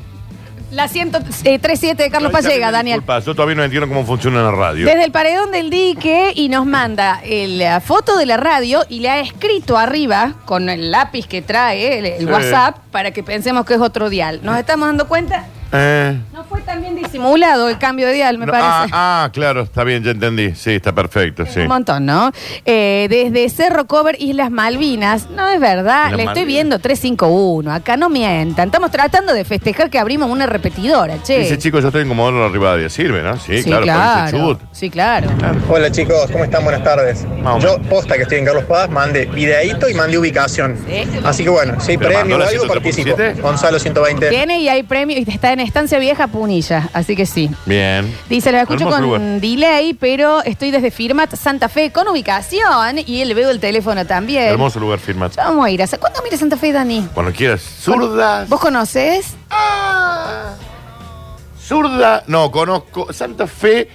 La 0.69 0.89
137 0.89 2.03
de 2.03 2.09
Carlos 2.11 2.27
Ay, 2.29 2.33
Carmen, 2.33 2.49
Pallega, 2.49 2.71
Daniel. 2.71 2.97
disculpa, 2.99 3.19
yo 3.19 3.33
todavía 3.33 3.55
no 3.55 3.63
entiendo 3.63 3.87
cómo 3.87 4.05
funciona 4.05 4.41
la 4.43 4.51
radio. 4.51 4.85
Desde 4.85 5.05
el 5.05 5.13
paredón 5.13 5.49
del 5.51 5.69
dique 5.69 6.33
y 6.35 6.49
nos 6.49 6.65
manda 6.65 7.21
el- 7.23 7.57
la 7.57 7.79
foto 7.79 8.17
de 8.17 8.25
la 8.25 8.35
radio 8.35 8.81
y 8.89 8.99
le 8.99 9.09
ha 9.09 9.19
escrito 9.21 9.77
arriba 9.77 10.33
con 10.43 10.67
el 10.67 10.91
lápiz 10.91 11.25
que 11.25 11.41
trae, 11.41 11.99
el, 11.99 12.05
el 12.07 12.19
Sí. 12.19 12.25
WhatsApp, 12.25 12.79
para 12.91 13.11
que 13.11 13.23
pensemos 13.23 13.65
que 13.65 13.75
es 13.75 13.79
otro 13.79 14.09
dial. 14.09 14.41
¿Nos 14.43 14.57
estamos 14.59 14.89
dando 14.89 15.07
cuenta? 15.07 15.45
Eh, 15.71 16.17
No 16.33 16.43
fue 16.43 16.59
tan 16.67 16.81
bien 16.81 16.95
disimulado 16.95 17.69
el 17.69 17.77
cambio 17.79 18.05
de 18.07 18.13
dial, 18.13 18.37
me 18.37 18.45
no, 18.45 18.51
parece. 18.51 18.69
ah, 18.69 19.23
ah, 19.23 19.29
claro, 19.31 19.61
está 19.61 19.83
bien, 19.83 20.03
ya 20.03 20.11
entendí. 20.11 20.53
Sí, 20.53 20.71
está 20.71 20.93
perfecto, 20.93 21.45
sí. 21.45 21.61
Un 21.61 21.67
montón, 21.67 22.05
¿no? 22.05 22.31
Eh, 22.65 23.07
desde 23.09 23.49
Cerro 23.49 23.87
Cover, 23.87 24.15
Islas 24.19 24.51
Malvinas. 24.51 25.29
No 25.29 25.47
es 25.47 25.59
verdad, 25.59 26.07
Islas 26.07 26.17
le 26.17 26.23
estoy 26.23 26.25
Malvinas. 26.25 26.47
viendo 26.47 26.79
351. 26.79 27.71
Acá 27.73 27.95
no 27.97 28.09
mientan. 28.09 28.67
Estamos 28.67 28.91
tratando 28.91 29.33
de 29.33 29.45
festejar 29.45 29.89
que 29.89 29.97
abrimos 29.97 30.29
una 30.29 30.45
repetidora, 30.45 31.15
che. 31.23 31.39
Dice, 31.39 31.57
chicos, 31.57 31.81
yo 31.81 31.87
estoy 31.87 32.01
en 32.01 32.09
Comodoro 32.09 32.49
Rivadavia. 32.49 32.89
Sirve, 32.89 33.23
¿no? 33.23 33.37
Sí, 33.37 33.59
sí, 33.59 33.63
claro, 33.63 33.83
claro. 33.83 34.13
parece 34.19 34.37
chubut. 34.37 34.59
Sí, 34.73 34.89
claro. 34.89 35.29
Hola 35.69 35.91
chicos, 35.91 36.29
¿cómo 36.31 36.43
están? 36.43 36.63
Buenas 36.65 36.83
tardes. 36.83 37.25
Vamos. 37.41 37.63
Yo, 37.63 37.79
posta 37.89 38.15
que 38.17 38.23
estoy 38.23 38.39
en 38.39 38.45
Carlos 38.45 38.65
Paz, 38.65 38.89
mandé 38.89 39.25
videíto 39.25 39.87
y 39.89 39.93
mandé 39.93 40.17
ubicación. 40.17 40.77
Sí. 40.87 41.03
Así 41.23 41.43
que 41.43 41.49
bueno, 41.49 41.79
si 41.79 41.91
hay 41.91 41.97
¿Pero 41.97 42.11
premio 42.11 42.35
o 42.35 42.39
la 42.39 42.47
algo, 42.47 42.67
participo. 42.67 43.15
103.7? 43.15 43.41
Gonzalo 43.41 43.79
120. 43.79 44.29
Tiene 44.29 44.59
y 44.59 44.67
hay 44.67 44.83
premio. 44.83 45.17
Y 45.17 45.25
está 45.29 45.53
en 45.53 45.61
Estancia 45.61 45.97
Vieja 45.99 46.27
Punilla. 46.57 46.89
Así 46.93 47.15
que 47.15 47.25
sí. 47.25 47.49
Bien. 47.65 48.13
Dice, 48.29 48.51
lo 48.51 48.57
escucho 48.59 48.79
Hermoso 48.85 48.95
con 48.97 49.03
lugar. 49.03 49.21
delay, 49.41 49.93
pero 49.93 50.41
estoy 50.43 50.71
desde 50.71 50.91
Firmat 50.91 51.35
Santa 51.35 51.69
Fe 51.69 51.91
con 51.91 52.07
ubicación 52.07 52.97
y 53.05 53.23
le 53.25 53.33
veo 53.33 53.49
el 53.51 53.59
teléfono 53.59 54.05
también. 54.05 54.43
Hermoso 54.49 54.79
lugar, 54.79 54.99
firma. 54.99 55.29
Ya 55.29 55.45
Vamos 55.45 55.65
a 55.65 55.69
ir 55.69 55.81
a... 55.83 55.87
¿Cuándo 55.87 56.19
mira 56.23 56.37
Santa 56.37 56.57
Fe, 56.57 56.71
Dani? 56.71 57.07
Cuando 57.13 57.31
quieras. 57.31 57.61
Zurdas. 57.61 58.47
¿Vos 58.49 58.59
conoces? 58.59 59.35
Ah. 59.49 60.53
Zurda. 61.61 62.23
No, 62.27 62.51
conozco. 62.51 63.11
Santa 63.13 63.47
Fe. 63.47 63.89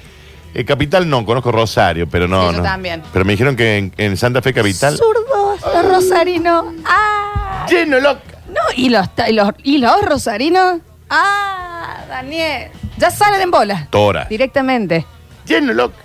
eh, 0.55 0.65
capital 0.65 1.09
no, 1.09 1.25
conozco 1.25 1.51
Rosario, 1.53 2.07
pero 2.09 2.29
no. 2.29 2.49
Sí, 2.49 2.53
yo 2.53 2.59
no. 2.59 2.63
también. 2.65 3.03
Pero 3.13 3.25
me 3.25 3.33
dijeron 3.33 3.57
que 3.57 3.79
en, 3.79 3.93
en 3.97 4.17
Santa 4.17 4.43
Fe 4.43 4.53
Capital. 4.53 4.97
Zurdos, 4.97 5.61
los 5.75 5.85
rosarinos. 5.89 6.67
Ah. 6.85 7.67
Lleno 7.69 7.99
loca. 8.01 8.21
No, 8.49 8.61
y 8.77 8.91
los, 8.91 9.15
ta- 9.15 9.31
y 9.31 9.33
los, 9.33 9.49
y 9.63 9.79
los 9.79 10.03
rosarinos. 10.05 10.81
Ah, 11.09 11.72
Daniel. 12.09 12.71
Ya 12.99 13.11
salen 13.11 13.41
en 13.41 13.51
bola. 13.51 13.87
Tora. 13.91 14.27
Directamente. 14.27 15.05
Lleno 15.47 15.73
loca. 15.73 15.97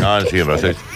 No, 0.00 0.20
sí, 0.22 0.42
Rosario. 0.42 0.76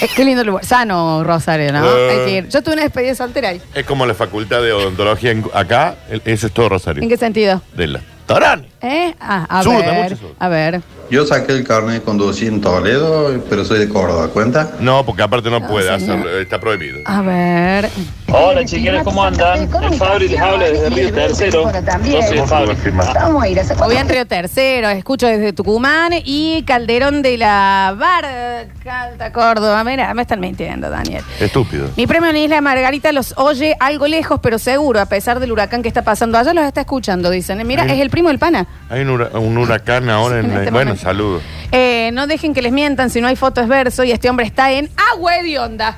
Eh, 0.00 0.08
qué 0.16 0.24
lindo 0.24 0.42
lugar. 0.42 0.64
Sano, 0.64 1.22
Rosario, 1.22 1.72
¿no? 1.72 1.86
Eh. 1.86 2.10
Hay 2.10 2.24
que 2.26 2.30
ir. 2.38 2.48
Yo 2.48 2.62
tuve 2.62 2.74
una 2.74 2.82
despedida 2.82 3.14
soltera 3.14 3.50
ahí. 3.50 3.62
Es 3.74 3.86
como 3.86 4.04
la 4.06 4.12
facultad 4.14 4.60
de 4.60 4.72
odontología 4.72 5.30
en- 5.30 5.44
acá. 5.54 5.94
el- 6.10 6.20
Eso 6.24 6.48
es 6.48 6.52
todo 6.52 6.68
Rosario. 6.68 7.00
¿En 7.00 7.08
qué 7.08 7.16
sentido? 7.16 7.62
De 7.74 7.86
la 7.86 8.00
Torani. 8.26 8.68
¿Eh? 8.80 9.14
Ah, 9.20 9.46
a 9.48 9.62
ver. 9.62 10.10
mucho. 10.10 10.34
A 10.38 10.48
ver. 10.48 10.82
Yo 11.10 11.26
saqué 11.26 11.52
el 11.52 11.64
carnet 11.64 11.96
de 11.96 12.02
conducir 12.02 12.48
en 12.48 12.60
Toledo, 12.60 13.42
pero 13.48 13.64
soy 13.64 13.78
de 13.78 13.88
Córdoba, 13.88 14.28
¿cuenta? 14.28 14.72
No, 14.80 15.04
porque 15.04 15.22
aparte 15.22 15.50
no, 15.50 15.66
puede 15.66 15.84
señor. 15.98 16.18
hacerlo. 16.18 16.38
Está 16.38 16.58
prohibido. 16.58 17.00
A 17.04 17.20
ver. 17.20 17.90
Hola 18.32 18.64
chiqueras, 18.64 19.04
¿cómo 19.04 19.22
andan? 19.22 19.68
El 19.82 19.94
Fabri 19.94 20.28
les 20.28 20.40
habla 20.40 20.64
desde 20.64 20.90
Río 20.90 21.12
Tercero. 21.12 21.70
Yo 22.04 22.22
soy 22.22 22.38
el 22.38 22.46
Fabri. 22.46 22.76
Vamos 23.14 23.42
a 23.42 23.48
ir 23.48 23.60
a 23.60 23.74
Voy 23.74 23.96
en 23.96 24.08
Río 24.08 24.26
Tercero, 24.26 24.88
escucho 24.88 25.26
desde 25.26 25.52
Tucumán 25.52 26.12
y 26.24 26.62
Calderón 26.64 27.22
de 27.22 27.38
la 27.38 27.94
Barca, 27.96 29.30
Córdoba. 29.32 29.84
Mira, 29.84 30.12
me 30.14 30.22
están 30.22 30.40
mintiendo, 30.40 30.90
Daniel. 30.90 31.22
Estúpido. 31.38 31.90
Mi 31.96 32.06
premio 32.06 32.30
en 32.30 32.36
Isla 32.38 32.60
Margarita 32.60 33.12
los 33.12 33.34
oye 33.36 33.76
algo 33.78 34.08
lejos, 34.08 34.40
pero 34.42 34.58
seguro, 34.58 35.00
a 35.00 35.06
pesar 35.06 35.38
del 35.38 35.52
huracán 35.52 35.82
que 35.82 35.88
está 35.88 36.02
pasando 36.02 36.38
allá, 36.38 36.54
los 36.54 36.64
está 36.64 36.80
escuchando, 36.80 37.30
dicen. 37.30 37.64
Mira, 37.66 37.84
es 37.84 38.00
el 38.00 38.10
primo 38.14 38.28
del 38.28 38.38
pana. 38.38 38.66
Hay 38.88 39.00
un, 39.02 39.10
hura- 39.10 39.30
un 39.38 39.58
huracán 39.58 40.08
ahora 40.08 40.38
en, 40.38 40.46
en 40.46 40.50
este 40.58 40.70
Bueno, 40.70 40.90
momento. 40.92 41.02
saludos. 41.02 41.42
Eh, 41.72 42.10
no 42.12 42.26
dejen 42.26 42.54
que 42.54 42.62
les 42.62 42.72
mientan, 42.72 43.10
si 43.10 43.20
no 43.20 43.26
hay 43.26 43.34
foto 43.36 43.60
es 43.60 43.66
verso 43.68 44.04
y 44.04 44.12
este 44.12 44.30
hombre 44.30 44.46
está 44.46 44.70
en 44.72 44.88
agua 45.12 45.32
de 45.42 45.58
onda. 45.58 45.96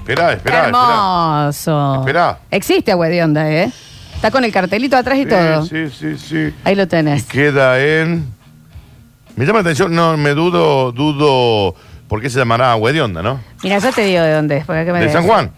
Esperá, 0.00 0.32
esperá, 0.32 0.66
esperá. 0.66 0.66
Hermoso. 0.66 1.94
Esperá. 2.00 2.38
Existe 2.50 2.92
agua 2.92 3.08
de 3.08 3.22
onda, 3.22 3.50
¿eh? 3.50 3.70
Está 4.14 4.30
con 4.30 4.44
el 4.44 4.52
cartelito 4.52 4.96
atrás 4.96 5.18
y 5.18 5.26
todo. 5.26 5.64
Sí, 5.64 5.88
sí, 5.88 6.16
sí, 6.16 6.18
sí. 6.18 6.54
Ahí 6.64 6.74
lo 6.74 6.86
tenés. 6.88 7.24
Queda 7.24 7.80
en. 7.80 8.26
Me 9.36 9.46
llama 9.46 9.58
la 9.60 9.62
atención, 9.62 9.94
no, 9.94 10.16
me 10.16 10.30
dudo, 10.30 10.92
dudo. 10.92 11.74
¿Por 12.08 12.20
qué 12.20 12.28
se 12.28 12.38
llamará 12.38 12.72
Agua 12.72 12.92
de 12.92 13.00
Onda, 13.00 13.22
no? 13.22 13.40
Mira, 13.62 13.78
ya 13.78 13.92
te 13.92 14.02
digo 14.02 14.20
de 14.22 14.32
dónde 14.34 14.56
es. 14.58 14.64
porque 14.66 14.80
acá 14.80 14.92
me 14.92 14.98
¿De 14.98 15.04
ves. 15.06 15.12
San 15.14 15.24
Juan? 15.24 15.50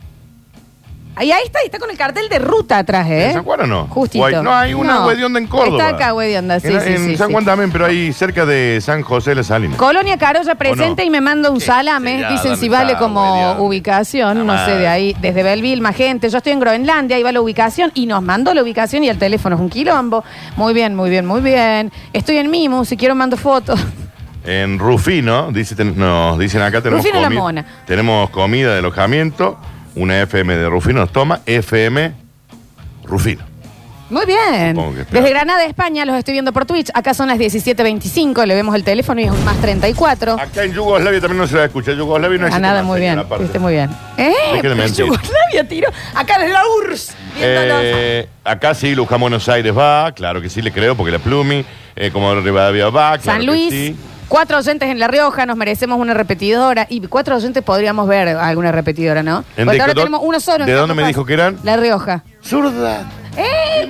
Ahí, 1.15 1.31
ahí 1.31 1.43
está, 1.45 1.59
ahí 1.59 1.67
está 1.67 1.79
con 1.79 1.91
el 1.91 1.99
cartel 1.99 2.29
de 2.31 2.39
ruta 2.39 2.79
atrás, 2.79 3.07
¿eh? 3.11 3.15
¿De 3.15 3.33
San 3.35 3.45
Juan 3.45 3.61
o 3.61 3.67
no? 3.67 3.87
Justito. 3.89 4.25
O 4.25 4.27
hay- 4.27 4.35
no, 4.43 4.55
hay 4.55 4.73
una 4.73 4.95
No. 4.95 5.01
Agua 5.01 5.15
de 5.15 5.25
Onda 5.27 5.39
en 5.41 5.47
Córdoba. 5.47 5.77
Está 5.77 5.89
acá 5.97 6.07
Agua 6.09 6.25
de 6.25 6.39
Onda, 6.39 6.59
sí, 6.59 6.69
en, 6.69 6.81
sí, 6.81 6.89
en 6.89 7.05
sí, 7.05 7.17
San 7.19 7.27
sí. 7.29 7.33
Juan 7.35 7.45
también, 7.45 7.71
pero 7.71 7.85
ahí 7.85 8.15
cerca 8.15 8.47
de 8.47 8.81
San 8.81 9.03
José 9.03 9.31
de 9.31 9.37
las 9.37 9.47
Salinas. 9.49 9.77
Colonia 9.77 10.17
Carolla 10.17 10.55
presente 10.55 11.03
¿O 11.03 11.05
no? 11.05 11.09
y 11.09 11.11
me 11.11 11.21
manda 11.21 11.51
un 11.51 11.61
salame. 11.61 12.21
ya, 12.21 12.31
Dicen 12.31 12.53
¿dónde 12.53 12.61
si 12.61 12.69
vale 12.71 12.93
está, 12.93 12.99
como 12.99 13.53
ubicación. 13.63 14.39
La 14.39 14.45
No 14.57 14.65
sé, 14.65 14.73
de 14.77 14.89
ahí, 14.89 15.15
desde 15.21 15.43
Belleville, 15.43 15.83
más 15.83 15.97
gente. 15.97 16.31
Yo 16.31 16.39
estoy 16.39 16.53
en 16.55 16.61
Groenlandia, 16.61 17.17
ahí 17.19 17.23
va 17.23 17.31
la 17.31 17.43
ubicación. 17.43 17.91
Y 17.93 18.07
nos 18.07 18.23
mandó 18.23 18.55
la 18.55 18.63
ubicación 18.63 19.05
y 19.05 19.11
el 19.11 19.19
teléfono 19.19 19.57
es 19.57 19.61
un 19.61 19.69
quilombo. 19.69 20.25
Muy 20.57 20.73
bien, 20.73 20.95
muy 20.97 21.11
bien, 21.11 21.27
muy 21.27 21.43
bien. 21.43 21.93
Estoy 22.15 22.39
en 22.39 22.51
Mimo, 22.51 22.87
si 22.87 22.97
quiero 22.97 23.15
mando 23.15 23.37
fotos. 23.37 23.79
En 24.45 24.79
Rufino, 24.79 25.53
dice, 25.53 25.75
ten- 25.77 25.97
nos 25.97 26.39
dicen 26.39 26.63
acá 26.63 26.81
tenemos 26.83 27.05
Rufino 27.05 27.21
la 27.21 27.29
comi- 27.29 27.35
mona. 27.39 27.67
Tenemos 27.87 28.29
comida 28.31 28.73
de 28.73 28.79
alojamiento, 28.79 29.57
una 29.95 30.21
FM 30.23 30.57
de 30.57 30.69
Rufino 30.69 31.01
nos 31.01 31.13
toma, 31.13 31.41
FM 31.47 32.13
Rufino. 33.05 33.53
Muy 34.13 34.27
bien. 34.27 34.77
Desde 35.11 35.31
Granada, 35.31 35.65
España, 35.65 36.05
los 36.05 36.17
estoy 36.17 36.33
viendo 36.33 36.53
por 36.53 36.67
Twitch. 36.67 36.91
Acá 36.93 37.15
son 37.15 37.29
las 37.29 37.39
17.25, 37.39 38.45
le 38.45 38.55
vemos 38.55 38.75
el 38.75 38.85
teléfono 38.85 39.23
y 39.23 39.25
es 39.25 39.31
un 39.31 39.43
más 39.43 39.57
34. 39.57 40.35
Acá 40.35 40.65
en 40.65 40.75
Yugoslavia 40.75 41.19
también 41.19 41.39
no 41.39 41.47
se 41.47 41.57
la 41.57 41.65
escucha. 41.65 41.93
Yugoslavia 41.93 42.39
no 42.39 42.47
existe 42.47 42.61
Granada, 42.61 42.83
más, 42.83 42.91
muy 42.91 43.01
bien. 43.01 43.23
Viste 43.41 43.59
muy 43.59 43.73
bien. 43.73 43.91
¿Eh? 44.19 44.35
Yugoslavia, 44.63 45.67
tiro. 45.67 45.89
Acá 46.15 46.39
desde 46.39 46.53
la 46.53 46.63
URSS. 46.79 47.15
Eh, 47.41 48.29
acá 48.45 48.75
sí, 48.75 48.95
Luján 48.95 49.19
Buenos 49.19 49.49
Aires 49.49 49.77
va, 49.77 50.13
claro 50.13 50.43
que 50.43 50.51
sí, 50.51 50.61
le 50.61 50.73
creo, 50.73 50.95
porque 50.95 51.11
la 51.11 51.19
Plumi, 51.19 51.65
eh, 51.97 52.11
como 52.13 52.35
Rivadavia 52.35 52.91
va, 52.91 53.17
claro 53.17 53.23
San 53.23 53.41
que 53.41 53.47
Luis. 53.47 53.71
sí. 53.71 53.97
Cuatro 54.33 54.57
oyentes 54.57 54.89
en 54.89 54.99
La 54.99 55.09
Rioja, 55.09 55.45
nos 55.45 55.59
merecemos 55.59 56.01
una 56.01 56.15
repetidora. 56.15 56.87
Y 56.89 57.03
cuatro 57.07 57.37
oyentes 57.37 57.63
podríamos 57.63 58.09
ver 58.09 58.29
alguna 58.29 58.73
repetidora, 58.73 59.23
¿no? 59.23 59.45
En 59.59 59.67
Porque 59.67 59.79
ahora 59.83 59.93
tenemos 59.93 60.23
uno 60.25 60.41
solo. 60.41 60.65
en 60.65 60.71
¿De 60.71 60.73
dónde 60.73 60.95
me 60.95 61.07
dijo 61.07 61.27
que 61.27 61.35
eran? 61.35 61.59
La 61.65 61.77
Rioja. 61.77 62.25
Zurda. 62.43 63.03
¿Eh? 63.37 63.87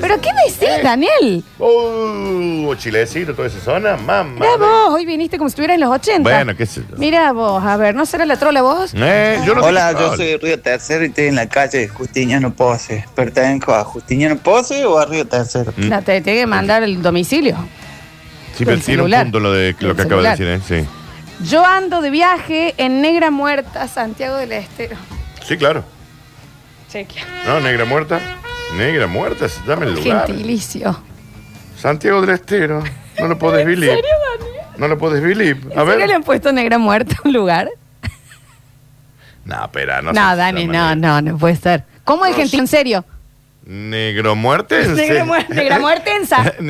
¿Pero 0.00 0.20
qué 0.20 0.30
decís, 0.48 0.62
Eh. 0.62 0.80
Daniel? 0.82 1.44
Uh, 1.60 2.74
Chilecito, 2.74 3.34
toda 3.36 3.46
esa 3.46 3.60
zona, 3.60 3.96
mamá. 3.96 4.24
Mira 4.24 4.56
vos, 4.56 4.94
hoy 4.94 5.06
viniste 5.06 5.38
como 5.38 5.48
si 5.48 5.52
estuvieras 5.52 5.76
en 5.76 5.82
los 5.82 5.90
80. 5.92 6.28
Bueno, 6.28 6.56
qué 6.56 6.66
sé 6.66 6.82
yo. 6.90 6.96
Mira 6.96 7.30
vos, 7.30 7.62
a 7.62 7.76
ver, 7.76 7.94
¿no 7.94 8.04
será 8.04 8.26
la 8.26 8.36
trola 8.36 8.62
vos? 8.62 8.90
Eh, 8.96 9.38
yo 9.46 9.54
no 9.54 9.62
Hola, 9.62 9.90
dije 9.94 10.02
yo 10.02 10.16
soy 10.16 10.36
Río 10.38 10.60
Tercero 10.60 11.04
y 11.04 11.08
estoy 11.10 11.26
en 11.26 11.36
la 11.36 11.48
calle 11.48 11.86
Justiniano 11.86 12.52
Pose. 12.52 13.04
¿Pertenezco 13.14 13.72
a 13.74 13.84
Justiniano 13.84 14.38
Pose 14.38 14.84
o 14.84 14.98
a 14.98 15.06
Río 15.06 15.24
Tercero? 15.24 15.72
Mm. 15.76 15.88
No, 15.88 16.02
te 16.02 16.20
tiene 16.20 16.40
que 16.40 16.46
mandar 16.48 16.82
el 16.82 17.00
domicilio. 17.00 17.56
Sí, 18.58 18.64
pero 18.64 18.78
tiene 18.80 19.02
un 19.04 19.10
punto 19.10 19.40
lo, 19.40 19.52
de, 19.52 19.74
lo 19.80 19.94
que 19.94 20.02
acaba 20.02 20.20
de 20.22 20.28
decir, 20.30 20.48
¿eh? 20.48 20.60
Sí. 20.66 20.84
Yo 21.48 21.64
ando 21.64 22.00
de 22.02 22.10
viaje 22.10 22.74
en 22.76 23.00
Negra 23.00 23.30
Muerta, 23.30 23.86
Santiago 23.86 24.36
del 24.36 24.50
Estero. 24.52 24.96
Sí, 25.44 25.56
claro. 25.56 25.84
Chequea. 26.90 27.24
No, 27.46 27.60
Negra 27.60 27.84
Muerta. 27.84 28.18
Negra 28.76 29.06
Muerta, 29.06 29.48
se 29.48 29.60
llama 29.66 29.84
el 29.86 29.94
lugar. 29.94 30.26
Gentilicio. 30.26 31.00
Santiago 31.80 32.20
del 32.20 32.30
Estero. 32.30 32.82
No 33.20 33.28
lo 33.28 33.38
podés 33.38 33.60
¿En 33.62 33.68
believe. 33.68 33.94
serio, 33.94 34.10
Daniel? 34.40 34.62
No 34.78 34.88
lo 34.88 34.98
podés 34.98 35.22
believe. 35.22 35.60
A 35.76 35.80
¿En 35.82 35.86
serio 35.86 35.90
le 35.94 35.96
ver. 36.06 36.12
han 36.16 36.22
puesto 36.24 36.50
Negra 36.52 36.78
Muerta 36.78 37.14
a 37.22 37.28
un 37.28 37.32
lugar? 37.32 37.68
No, 39.44 39.64
espera, 39.64 40.02
no 40.02 40.12
No, 40.12 40.20
sé 40.28 40.30
si 40.32 40.36
Dani, 40.36 40.66
no, 40.66 40.94
no, 40.96 41.22
no 41.22 41.38
puede 41.38 41.56
ser. 41.56 41.84
¿Cómo 42.04 42.26
es 42.26 42.34
gentil? 42.36 42.60
En 42.60 42.66
serio. 42.66 43.04
Negro 43.64 44.34
Muerte. 44.34 44.82
¿en 44.82 44.94
Negra, 44.96 45.06
serio? 45.06 45.24
muer- 45.26 45.48
negra 45.48 45.78
Muertensa. 45.78 46.52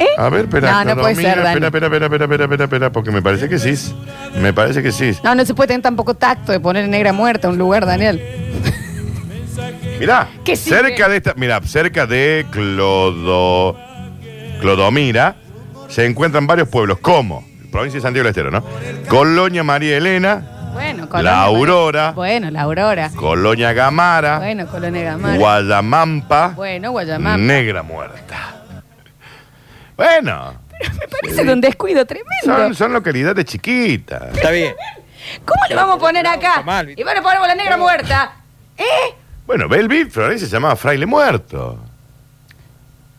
¿Eh? 0.00 0.06
A 0.16 0.28
ver, 0.30 0.46
espera. 0.46 0.70
No, 0.72 0.94
no 0.94 1.00
puede 1.02 1.12
economía, 1.12 1.34
ser, 1.34 1.42
Dani. 1.44 1.48
Espera, 1.66 1.66
espera, 1.66 1.86
espera, 1.86 2.06
espera, 2.06 2.24
espera, 2.24 2.44
espera, 2.44 2.64
espera, 2.64 2.90
porque 2.92 3.10
me 3.10 3.20
parece 3.22 3.48
que 3.48 3.58
sí. 3.58 3.94
Me 4.40 4.52
parece 4.52 4.82
que 4.82 4.90
sí. 4.92 5.16
No, 5.22 5.34
no 5.34 5.44
se 5.44 5.52
puede 5.54 5.68
tener 5.68 5.82
tampoco 5.82 6.14
tacto 6.14 6.52
de 6.52 6.58
poner 6.60 6.88
Negra 6.88 7.12
Muerta 7.12 7.48
a 7.48 7.50
un 7.50 7.58
lugar, 7.58 7.84
Daniel. 7.86 8.20
Mirá, 10.00 10.28
¿Qué 10.44 10.56
sigue? 10.56 10.76
cerca 10.76 11.08
de 11.08 11.16
esta, 11.18 11.34
mira, 11.36 11.60
cerca 11.62 12.06
de 12.06 12.46
Clodo, 12.50 13.76
Clodomira 14.60 15.36
se 15.88 16.06
encuentran 16.06 16.46
varios 16.46 16.68
pueblos 16.68 16.98
como 17.00 17.44
provincia 17.70 17.98
de 17.98 18.02
Santiago 18.02 18.24
del 18.24 18.30
Estero, 18.30 18.50
¿no? 18.50 18.64
Colonia 19.08 19.62
María 19.62 19.96
Elena, 19.98 20.70
Bueno, 20.72 21.08
Colonia. 21.08 21.30
La 21.32 21.42
Aurora, 21.42 22.12
Bueno, 22.12 22.50
la 22.50 22.62
Aurora. 22.62 23.10
Colonia 23.14 23.72
Gamara, 23.74 24.38
Bueno, 24.38 24.66
Colonia 24.66 25.02
Gamara. 25.02 25.36
Guayamampa, 25.36 26.52
Bueno, 26.56 26.90
Guayamampa. 26.92 27.36
Negra 27.36 27.82
Muerta. 27.82 28.59
Bueno, 30.00 30.54
Me 30.98 31.08
parece 31.08 31.44
de 31.44 31.52
un 31.52 31.60
descuido 31.60 32.06
tremendo. 32.06 32.30
son, 32.42 32.74
son 32.74 32.92
localidades 32.94 33.44
chiquitas. 33.44 34.34
Está 34.34 34.50
bien. 34.50 34.74
¿Cómo 35.44 35.60
le 35.68 35.74
vamos 35.74 35.96
a 35.96 35.98
poner 35.98 36.26
acá? 36.26 36.62
Mal, 36.62 36.98
y 36.98 37.02
bueno, 37.02 37.22
ponemos 37.22 37.46
la 37.46 37.54
negra 37.54 37.76
muerta. 37.76 38.32
¿Eh? 38.78 39.14
Bueno, 39.46 39.68
Belvi, 39.68 40.06
Florencia 40.06 40.46
se 40.48 40.52
llamaba 40.54 40.74
Fraile 40.76 41.04
Muerto. 41.04 41.78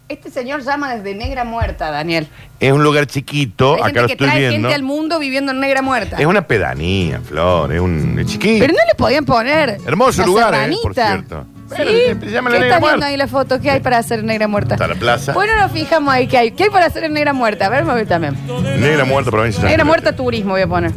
Este 0.09 0.31
señor 0.31 0.61
llama 0.63 0.95
desde 0.95 1.13
Negra 1.13 1.43
Muerta, 1.43 1.91
Daniel. 1.91 2.27
Es 2.59 2.71
un 2.73 2.83
lugar 2.83 3.05
chiquito, 3.05 3.75
Hay 3.75 3.79
acá 3.79 3.85
gente 3.85 4.01
lo 4.01 4.07
que 4.07 4.13
estoy 4.13 4.27
trae 4.27 4.39
viendo. 4.39 4.67
gente 4.69 4.73
al 4.75 4.83
mundo 4.83 5.19
viviendo 5.19 5.51
en 5.51 5.59
Negra 5.59 5.81
Muerta. 5.83 6.17
Es 6.17 6.25
una 6.25 6.41
pedanía, 6.47 7.21
Flor, 7.21 7.71
es 7.71 7.79
un 7.79 8.17
es 8.19 8.25
chiquito. 8.25 8.59
Pero 8.59 8.73
no 8.73 8.79
le 8.87 8.95
podían 8.95 9.23
poner. 9.23 9.77
Hermoso 9.85 10.21
la 10.21 10.25
lugar, 10.25 10.53
eh, 10.53 10.57
serranita. 10.57 10.81
por 10.81 11.60
Sí. 11.75 11.83
Se- 11.83 12.15
la 12.15 12.19
¿Qué 12.19 12.25
Negra 12.25 12.41
estás 12.41 12.51
viendo 12.51 12.79
Muerta. 12.79 13.05
ahí 13.07 13.17
la 13.17 13.27
foto? 13.27 13.59
¿Qué 13.61 13.71
hay 13.71 13.79
para 13.79 13.97
hacer 13.97 14.19
en 14.19 14.25
Negra 14.25 14.47
Muerta? 14.47 14.75
Está 14.75 14.87
la 14.87 14.95
plaza. 14.95 15.33
Bueno, 15.33 15.53
nos 15.59 15.71
fijamos 15.71 16.13
ahí 16.13 16.27
qué 16.27 16.37
hay. 16.37 16.51
¿Qué 16.51 16.63
hay 16.65 16.69
para 16.69 16.85
hacer 16.85 17.03
en 17.03 17.13
Negra 17.13 17.33
Muerta? 17.33 17.65
A 17.65 17.69
ver, 17.69 17.85
me 17.85 17.93
voy 17.93 18.05
también. 18.05 18.35
Negra 18.79 19.05
Muerta, 19.05 19.31
provincia 19.31 19.61
de 19.63 19.69
Negra. 19.69 19.85
Muerta 19.85 20.15
turismo 20.15 20.51
voy 20.53 20.61
a 20.61 20.67
poner. 20.67 20.91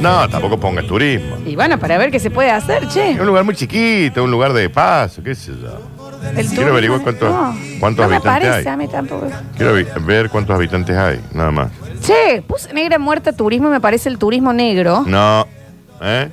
No, 0.00 0.28
tampoco 0.28 0.58
pongas 0.58 0.86
turismo. 0.86 1.36
Y 1.46 1.56
bueno, 1.56 1.78
para 1.78 1.98
ver 1.98 2.10
qué 2.10 2.18
se 2.20 2.30
puede 2.30 2.50
hacer, 2.50 2.88
che. 2.88 3.12
Es 3.12 3.20
un 3.20 3.26
lugar 3.26 3.44
muy 3.44 3.54
chiquito, 3.54 4.22
un 4.24 4.30
lugar 4.30 4.52
de 4.52 4.68
paso, 4.70 5.22
qué 5.22 5.34
sé 5.34 5.52
yo. 5.60 5.78
El 6.22 6.34
Quiero 6.34 6.48
turismo, 6.50 6.68
averiguar 6.70 7.00
cuántos, 7.02 7.30
no. 7.30 7.56
cuántos 7.80 8.04
No 8.04 8.10
me 8.10 8.16
habitantes 8.16 8.48
parece, 8.50 8.68
a 8.68 8.72
hay. 8.72 8.78
mí 8.78 8.88
tampoco. 8.88 9.26
Quiero 9.56 9.74
vi- 9.74 9.86
ver 10.02 10.30
cuántos 10.30 10.54
habitantes 10.54 10.96
hay, 10.96 11.20
nada 11.32 11.50
más. 11.50 11.68
Che, 12.06 12.42
puse 12.46 12.72
Negra 12.72 12.98
Muerta 12.98 13.32
turismo 13.32 13.68
y 13.68 13.70
me 13.72 13.80
parece 13.80 14.08
el 14.08 14.18
turismo 14.18 14.52
negro, 14.52 15.02
No, 15.06 15.46
¿eh? 16.00 16.28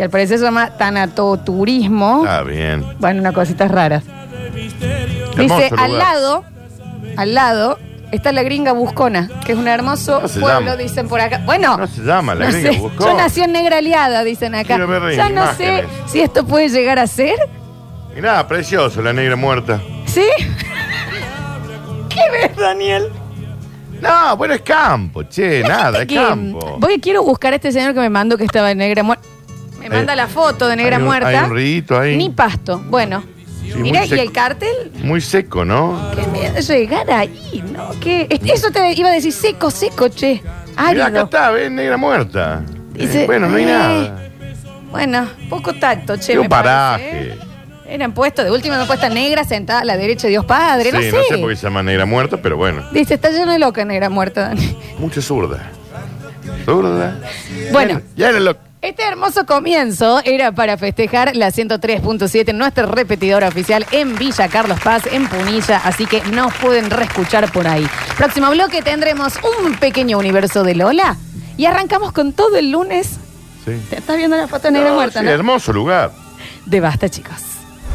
Que 0.00 0.04
al 0.04 0.08
parecer 0.10 0.38
se 0.38 0.44
llama 0.46 0.70
tanatoturismo. 0.78 2.22
Está 2.24 2.42
bien. 2.42 2.82
Bueno, 3.00 3.20
unas 3.20 3.34
cositas 3.34 3.70
raras. 3.70 4.02
Dice, 5.36 5.70
al 5.76 5.98
lado, 5.98 6.42
al 7.18 7.34
lado, 7.34 7.78
está 8.10 8.32
la 8.32 8.42
gringa 8.42 8.72
Buscona, 8.72 9.28
que 9.44 9.52
es 9.52 9.58
un 9.58 9.68
hermoso 9.68 10.20
No 10.22 10.28
se 10.28 10.40
pueblo, 10.40 10.60
llama. 10.70 10.76
dicen 10.76 11.06
por 11.06 11.20
acá. 11.20 11.42
Bueno, 11.44 11.76
No 11.76 11.86
se 11.86 12.00
llama 12.00 12.34
la 12.34 12.46
no 12.46 12.50
gringa 12.52 12.72
sé. 12.72 12.78
buscó. 12.78 13.04
Yo 13.08 13.14
nací 13.14 13.42
en 13.42 13.52
Negra 13.52 13.76
Aliada, 13.76 14.24
dicen 14.24 14.54
acá. 14.54 14.68
Quiero 14.76 14.86
ver 14.86 15.14
Ya 15.14 15.28
no 15.28 15.52
sé 15.52 15.64
imágenes. 15.64 15.90
si 16.06 16.20
esto 16.22 16.46
puede 16.46 16.70
llegar 16.70 16.98
a 16.98 17.06
ser. 17.06 17.36
Y 18.16 18.22
nada, 18.22 18.48
precioso, 18.48 19.02
la 19.02 19.12
negra 19.12 19.36
muerta. 19.36 19.82
¿Sí? 20.06 20.24
¿Qué 22.08 22.20
ves, 22.32 22.56
Daniel? 22.56 23.08
No, 24.00 24.34
bueno, 24.38 24.54
es 24.54 24.62
campo, 24.62 25.24
che, 25.24 25.62
nada, 25.62 26.00
es 26.00 26.06
Que, 26.06 26.14
campo. 26.14 26.76
Voy, 26.78 26.98
quiero 27.00 27.22
buscar 27.22 27.52
a 27.52 27.56
este 27.56 27.70
señor 27.70 27.92
que 27.92 28.00
me 28.00 28.08
mandó 28.08 28.38
que 28.38 28.44
estaba 28.44 28.70
en 28.70 28.78
Negra 28.78 29.02
Muerta. 29.02 29.28
Me 29.80 29.88
manda 29.88 30.14
la 30.14 30.26
foto 30.28 30.68
de 30.68 30.76
Negra 30.76 30.96
hay 30.96 31.02
un- 31.02 31.08
Muerta. 31.08 31.28
Hay 31.28 31.36
un 31.50 31.54
rito 31.56 31.98
ahí. 31.98 32.16
Ni 32.16 32.30
pasto. 32.30 32.78
Bueno. 32.86 33.24
muy 33.74 33.82
Mira, 33.82 34.04
y 34.04 34.08
seco. 34.08 34.22
el 34.22 34.32
cartel, 34.32 34.92
Muy 35.02 35.20
seco, 35.20 35.64
¿no? 35.64 36.10
qué 36.16 36.26
miedo 36.26 36.58
llegar 36.60 37.08
ahí, 37.10 37.62
¿no? 37.72 37.90
¿Qué? 38.00 38.26
Es- 38.28 38.40
Eso 38.58 38.70
te 38.72 38.92
iba 38.92 39.08
a 39.10 39.12
decir 39.12 39.32
seco, 39.32 39.70
seco, 39.70 40.08
che. 40.08 40.40
Mira, 40.42 41.06
acá 41.06 41.06
Árido. 41.06 41.24
está, 41.24 41.50
ves, 41.50 41.70
negra 41.70 41.96
muerta. 41.96 42.62
Dice, 42.94 43.22
Eh, 43.22 43.26
bueno, 43.26 43.48
no 43.48 43.56
hay 43.56 43.62
eh, 43.62 43.66
nada. 43.66 44.18
Bueno, 44.90 45.28
poco 45.48 45.72
tacto, 45.74 46.16
che. 46.16 46.32
Es 46.32 46.38
un 46.38 46.48
parece, 46.48 46.64
paraje. 46.68 47.22
¿eh? 47.32 47.38
Eran 47.88 48.12
puestos, 48.12 48.44
de 48.44 48.50
última 48.50 48.74
una 48.76 48.86
puesta 48.86 49.08
negra 49.08 49.44
sentada 49.44 49.80
a 49.80 49.84
la 49.84 49.96
derecha 49.96 50.22
de 50.26 50.30
Dios 50.30 50.44
Padre, 50.44 50.90
no 50.92 50.98
sí, 51.00 51.10
sé. 51.10 51.16
no 51.16 51.22
sé 51.28 51.38
por 51.38 51.50
qué 51.50 51.56
se 51.56 51.62
llama 51.62 51.82
negra 51.84 52.06
muerta, 52.06 52.38
pero 52.42 52.56
bueno. 52.56 52.82
Dice, 52.92 53.14
está 53.14 53.30
lleno 53.30 53.52
de 53.52 53.58
loca 53.60 53.84
negra 53.84 54.08
muerta, 54.10 54.48
Dani. 54.48 54.76
Mucha 54.98 55.20
zurda. 55.22 55.70
Zurda. 56.64 57.18
Bueno. 57.72 58.00
Ya 58.16 58.30
era 58.30 58.40
lo. 58.40 58.56
Este 58.82 59.02
hermoso 59.06 59.44
comienzo 59.44 60.20
era 60.24 60.52
para 60.52 60.78
festejar 60.78 61.36
la 61.36 61.48
103.7, 61.48 62.54
nuestra 62.54 62.86
repetidora 62.86 63.48
oficial 63.48 63.84
en 63.92 64.16
Villa 64.16 64.48
Carlos 64.48 64.80
Paz, 64.80 65.02
en 65.12 65.28
Punilla, 65.28 65.82
así 65.84 66.06
que 66.06 66.22
nos 66.32 66.54
pueden 66.54 66.88
reescuchar 66.88 67.52
por 67.52 67.68
ahí. 67.68 67.86
Próximo 68.16 68.48
bloque 68.50 68.80
tendremos 68.80 69.34
un 69.64 69.74
pequeño 69.74 70.16
universo 70.18 70.64
de 70.64 70.74
Lola 70.76 71.16
y 71.58 71.66
arrancamos 71.66 72.12
con 72.12 72.32
todo 72.32 72.56
el 72.56 72.70
lunes. 72.70 73.18
Sí. 73.66 73.72
¿Te 73.90 73.98
estás 73.98 74.16
viendo 74.16 74.38
la 74.38 74.48
foto 74.48 74.70
negra 74.70 74.88
No, 74.88 74.94
muerta, 74.94 75.20
sí, 75.20 75.26
no? 75.26 75.30
hermoso 75.30 75.74
lugar. 75.74 76.12
De 76.64 76.80
basta, 76.80 77.10
chicos. 77.10 77.36